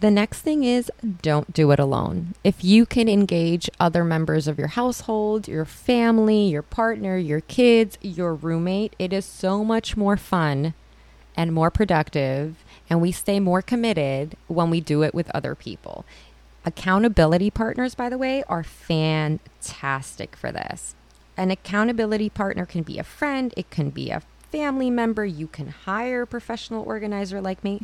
The 0.00 0.10
next 0.12 0.42
thing 0.42 0.62
is 0.62 0.92
don't 1.22 1.52
do 1.52 1.72
it 1.72 1.80
alone. 1.80 2.34
If 2.44 2.62
you 2.62 2.86
can 2.86 3.08
engage 3.08 3.68
other 3.80 4.04
members 4.04 4.46
of 4.46 4.56
your 4.56 4.68
household, 4.68 5.48
your 5.48 5.64
family, 5.64 6.44
your 6.48 6.62
partner, 6.62 7.16
your 7.16 7.40
kids, 7.40 7.98
your 8.00 8.32
roommate, 8.32 8.94
it 9.00 9.12
is 9.12 9.24
so 9.24 9.64
much 9.64 9.96
more 9.96 10.16
fun 10.16 10.74
and 11.36 11.52
more 11.52 11.70
productive, 11.70 12.64
and 12.88 13.00
we 13.00 13.10
stay 13.10 13.40
more 13.40 13.60
committed 13.60 14.36
when 14.46 14.70
we 14.70 14.80
do 14.80 15.02
it 15.02 15.14
with 15.14 15.30
other 15.34 15.56
people. 15.56 16.04
Accountability 16.64 17.50
partners, 17.50 17.96
by 17.96 18.08
the 18.08 18.18
way, 18.18 18.44
are 18.48 18.62
fantastic 18.62 20.36
for 20.36 20.52
this. 20.52 20.94
An 21.36 21.50
accountability 21.50 22.28
partner 22.28 22.66
can 22.66 22.82
be 22.82 22.98
a 22.98 23.04
friend, 23.04 23.52
it 23.56 23.70
can 23.70 23.90
be 23.90 24.10
a 24.10 24.22
family 24.50 24.90
member, 24.90 25.24
you 25.24 25.46
can 25.46 25.68
hire 25.68 26.22
a 26.22 26.26
professional 26.26 26.84
organizer 26.84 27.40
like 27.40 27.62
me 27.62 27.82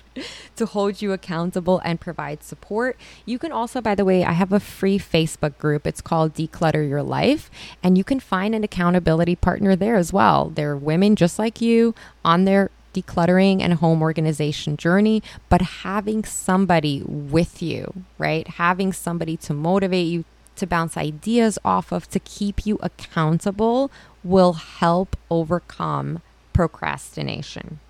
to 0.56 0.66
hold 0.66 1.00
you 1.00 1.12
accountable 1.12 1.80
and 1.84 2.00
provide 2.00 2.42
support. 2.42 2.96
You 3.24 3.38
can 3.38 3.52
also, 3.52 3.80
by 3.80 3.94
the 3.94 4.04
way, 4.04 4.24
I 4.24 4.32
have 4.32 4.52
a 4.52 4.60
free 4.60 4.98
Facebook 4.98 5.58
group. 5.58 5.86
It's 5.86 6.00
called 6.00 6.34
Declutter 6.34 6.86
Your 6.88 7.02
Life, 7.02 7.50
and 7.82 7.96
you 7.96 8.04
can 8.04 8.20
find 8.20 8.54
an 8.54 8.64
accountability 8.64 9.36
partner 9.36 9.74
there 9.74 9.96
as 9.96 10.12
well. 10.12 10.50
There 10.50 10.72
are 10.72 10.76
women 10.76 11.16
just 11.16 11.38
like 11.38 11.60
you 11.60 11.94
on 12.24 12.44
their 12.44 12.70
decluttering 12.92 13.60
and 13.60 13.74
home 13.74 14.02
organization 14.02 14.76
journey, 14.76 15.22
but 15.48 15.62
having 15.62 16.24
somebody 16.24 17.02
with 17.06 17.62
you, 17.62 18.04
right? 18.18 18.46
Having 18.46 18.92
somebody 18.92 19.36
to 19.38 19.54
motivate 19.54 20.06
you, 20.06 20.24
to 20.56 20.66
bounce 20.66 20.96
ideas 20.96 21.58
off 21.64 21.92
of, 21.92 22.08
to 22.10 22.18
keep 22.18 22.66
you 22.66 22.78
accountable 22.82 23.90
will 24.24 24.54
help 24.54 25.16
overcome 25.30 26.20
procrastination. 26.52 27.80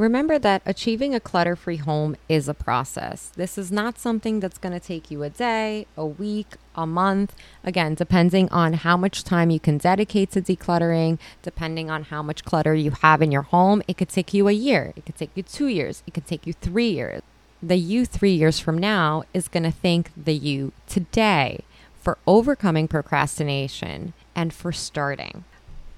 Remember 0.00 0.38
that 0.38 0.62
achieving 0.64 1.14
a 1.14 1.20
clutter 1.20 1.54
free 1.54 1.76
home 1.76 2.16
is 2.26 2.48
a 2.48 2.54
process. 2.54 3.32
This 3.36 3.58
is 3.58 3.70
not 3.70 3.98
something 3.98 4.40
that's 4.40 4.56
going 4.56 4.72
to 4.72 4.80
take 4.80 5.10
you 5.10 5.22
a 5.22 5.28
day, 5.28 5.86
a 5.94 6.06
week, 6.06 6.54
a 6.74 6.86
month. 6.86 7.36
Again, 7.64 7.96
depending 7.96 8.48
on 8.48 8.72
how 8.72 8.96
much 8.96 9.24
time 9.24 9.50
you 9.50 9.60
can 9.60 9.76
dedicate 9.76 10.30
to 10.30 10.40
decluttering, 10.40 11.18
depending 11.42 11.90
on 11.90 12.04
how 12.04 12.22
much 12.22 12.46
clutter 12.46 12.74
you 12.74 12.92
have 13.02 13.20
in 13.20 13.30
your 13.30 13.42
home, 13.42 13.82
it 13.86 13.98
could 13.98 14.08
take 14.08 14.32
you 14.32 14.48
a 14.48 14.52
year, 14.52 14.94
it 14.96 15.04
could 15.04 15.16
take 15.16 15.32
you 15.34 15.42
two 15.42 15.66
years, 15.66 16.02
it 16.06 16.14
could 16.14 16.26
take 16.26 16.46
you 16.46 16.54
three 16.54 16.92
years. 16.92 17.20
The 17.62 17.76
you 17.76 18.06
three 18.06 18.32
years 18.32 18.58
from 18.58 18.78
now 18.78 19.24
is 19.34 19.48
going 19.48 19.64
to 19.64 19.70
thank 19.70 20.12
the 20.16 20.32
you 20.32 20.72
today 20.88 21.60
for 22.00 22.18
overcoming 22.26 22.88
procrastination 22.88 24.12
and 24.34 24.52
for 24.52 24.72
starting. 24.72 25.44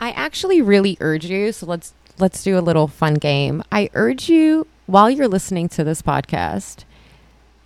I 0.00 0.10
actually 0.10 0.60
really 0.60 0.96
urge 1.00 1.26
you, 1.26 1.52
so 1.52 1.66
let's 1.66 1.94
let's 2.18 2.42
do 2.42 2.58
a 2.58 2.60
little 2.60 2.88
fun 2.88 3.14
game. 3.14 3.62
I 3.70 3.88
urge 3.94 4.28
you 4.28 4.66
while 4.86 5.08
you're 5.10 5.28
listening 5.28 5.68
to 5.70 5.84
this 5.84 6.02
podcast 6.02 6.84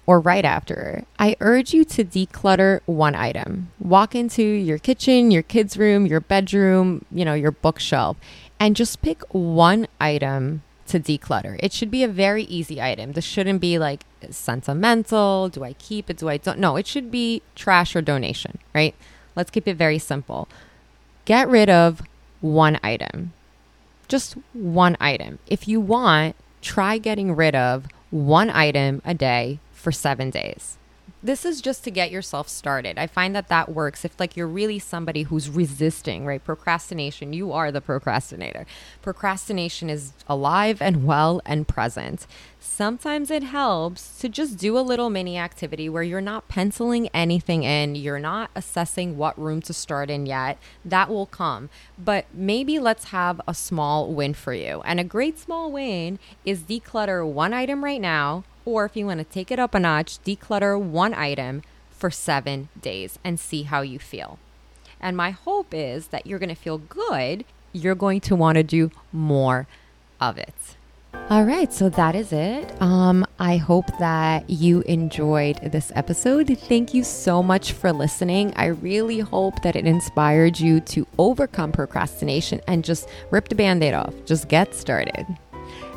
or 0.07 0.21
right 0.21 0.45
after, 0.45 1.05
I 1.19 1.37
urge 1.41 1.75
you 1.75 1.85
to 1.85 2.05
declutter 2.05 2.81
one 2.87 3.17
item. 3.17 3.73
Walk 3.81 4.15
into 4.15 4.43
your 4.43 4.79
kitchen, 4.79 5.33
your 5.33 5.43
kids' 5.43 5.77
room, 5.77 6.07
your 6.07 6.21
bedroom, 6.21 7.05
you 7.11 7.25
know, 7.25 7.35
your 7.35 7.51
bookshelf, 7.51 8.17
and 8.61 8.77
just 8.77 9.03
pick 9.03 9.23
one 9.35 9.89
item 10.01 10.63
to 10.87 11.01
declutter. 11.01 11.59
It 11.61 11.73
should 11.73 11.91
be 11.91 12.05
a 12.05 12.09
very 12.09 12.45
easy 12.45 12.81
item. 12.81 13.13
This 13.13 13.25
shouldn't 13.25 13.61
be 13.61 13.79
like 13.79 14.05
sentimental. 14.31 15.49
Do 15.49 15.65
I 15.65 15.75
keep 15.75 16.11
it? 16.11 16.17
Do 16.17 16.29
I 16.29 16.37
don't? 16.37 16.59
No, 16.59 16.77
it 16.77 16.87
should 16.87 17.11
be 17.11 17.43
trash 17.55 17.95
or 17.95 18.03
donation, 18.03 18.59
right? 18.75 18.95
Let's 19.35 19.51
keep 19.51 19.69
it 19.69 19.77
very 19.77 19.99
simple. 19.99 20.49
Get 21.25 21.49
rid 21.49 21.69
of 21.69 22.03
one 22.41 22.79
item. 22.83 23.33
Just 24.09 24.37
one 24.53 24.97
item. 25.01 25.39
If 25.47 25.67
you 25.67 25.81
want, 25.81 26.37
try 26.63 26.99
getting 26.99 27.35
rid 27.35 27.55
of 27.55 27.87
one 28.11 28.51
item 28.51 29.03
a 29.05 29.15
day 29.15 29.59
for 29.73 29.93
seven 29.93 30.31
days 30.31 30.79
this 31.27 31.45
is 31.45 31.61
just 31.61 31.83
to 31.85 31.91
get 31.91 32.11
yourself 32.11 32.49
started. 32.49 32.99
I 32.99 33.07
find 33.07 33.35
that 33.35 33.49
that 33.49 33.71
works 33.71 34.05
if 34.05 34.19
like 34.19 34.37
you're 34.37 34.47
really 34.47 34.79
somebody 34.79 35.25
who's 35.25 35.51
resisting, 35.51 36.25
right? 36.25 36.43
Procrastination, 36.43 37.33
you 37.33 37.53
are 37.53 37.73
the 37.73 37.81
procrastinator. 37.81 38.67
Procrastination 39.03 39.91
is 39.91 40.13
alive 40.29 40.81
and 40.81 41.05
well 41.05 41.41
and 41.45 41.67
present. 41.67 42.27
Sometimes 42.77 43.31
it 43.31 43.43
helps 43.43 44.19
to 44.19 44.29
just 44.29 44.59
do 44.59 44.77
a 44.77 44.81
little 44.81 45.09
mini 45.09 45.39
activity 45.39 45.89
where 45.89 46.03
you're 46.03 46.21
not 46.21 46.47
penciling 46.47 47.09
anything 47.15 47.63
in, 47.63 47.95
you're 47.95 48.19
not 48.19 48.51
assessing 48.55 49.17
what 49.17 49.41
room 49.41 49.63
to 49.63 49.73
start 49.73 50.11
in 50.11 50.27
yet. 50.27 50.59
That 50.85 51.09
will 51.09 51.25
come. 51.25 51.71
But 51.97 52.27
maybe 52.35 52.79
let's 52.79 53.05
have 53.05 53.41
a 53.49 53.55
small 53.55 54.13
win 54.13 54.35
for 54.35 54.53
you. 54.53 54.83
And 54.85 55.01
a 55.01 55.05
great 55.05 55.39
small 55.39 55.73
win 55.73 56.19
is 56.45 56.65
declutter 56.65 57.27
one 57.27 57.55
item 57.55 57.83
right 57.83 57.99
now 57.99 58.45
or 58.67 58.85
if 58.85 58.95
you 58.95 59.07
want 59.07 59.21
to 59.21 59.25
take 59.25 59.51
it 59.51 59.59
up 59.59 59.75
a 59.75 59.81
notch, 59.81 60.23
declutter 60.23 60.79
one 60.79 61.15
item 61.15 61.63
for 61.89 62.11
seven 62.11 62.69
days 62.79 63.19
and 63.25 63.41
see 63.41 63.63
how 63.63 63.81
you 63.81 63.99
feel. 63.99 64.39
And 65.01 65.17
my 65.17 65.31
hope 65.31 65.73
is 65.73 66.09
that 66.09 66.27
you're 66.27 66.39
going 66.39 66.51
to 66.51 66.55
feel 66.55 66.77
good. 66.77 67.47
You're 67.73 67.95
going 67.95 68.21
to 68.21 68.37
want 68.37 68.57
to 68.57 68.63
do 68.63 68.91
more 69.15 69.67
of 70.21 70.37
it. 70.37 70.76
All 71.29 71.43
right, 71.43 71.73
so 71.73 71.89
that 71.89 72.15
is 72.15 72.33
it. 72.33 72.81
Um, 72.81 73.27
I 73.41 73.57
hope 73.57 73.87
that 73.99 74.49
you 74.49 74.83
enjoyed 74.83 75.57
this 75.73 75.91
episode. 75.97 76.57
Thank 76.57 76.95
you 76.95 77.03
so 77.03 77.43
much 77.43 77.73
for 77.73 77.93
listening. 77.93 78.55
I 78.55 78.67
really 78.67 79.19
hope 79.19 79.61
that 79.63 79.75
it 79.75 79.87
inspired 79.87 80.61
you 80.61 80.79
to 80.83 81.05
overcome 81.19 81.73
procrastination 81.73 82.61
and 82.69 82.85
just 82.85 83.09
rip 83.33 83.49
the 83.49 83.57
band 83.57 83.83
aid 83.83 83.95
off. 83.95 84.15
Just 84.25 84.47
get 84.49 84.73
started. 84.73 85.27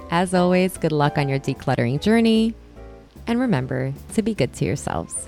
As 0.09 0.33
always, 0.33 0.79
good 0.79 0.91
luck 0.91 1.19
on 1.19 1.29
your 1.29 1.37
decluttering 1.37 2.01
journey. 2.01 2.55
And 3.27 3.39
remember 3.39 3.93
to 4.15 4.23
be 4.23 4.33
good 4.33 4.53
to 4.53 4.65
yourselves. 4.65 5.27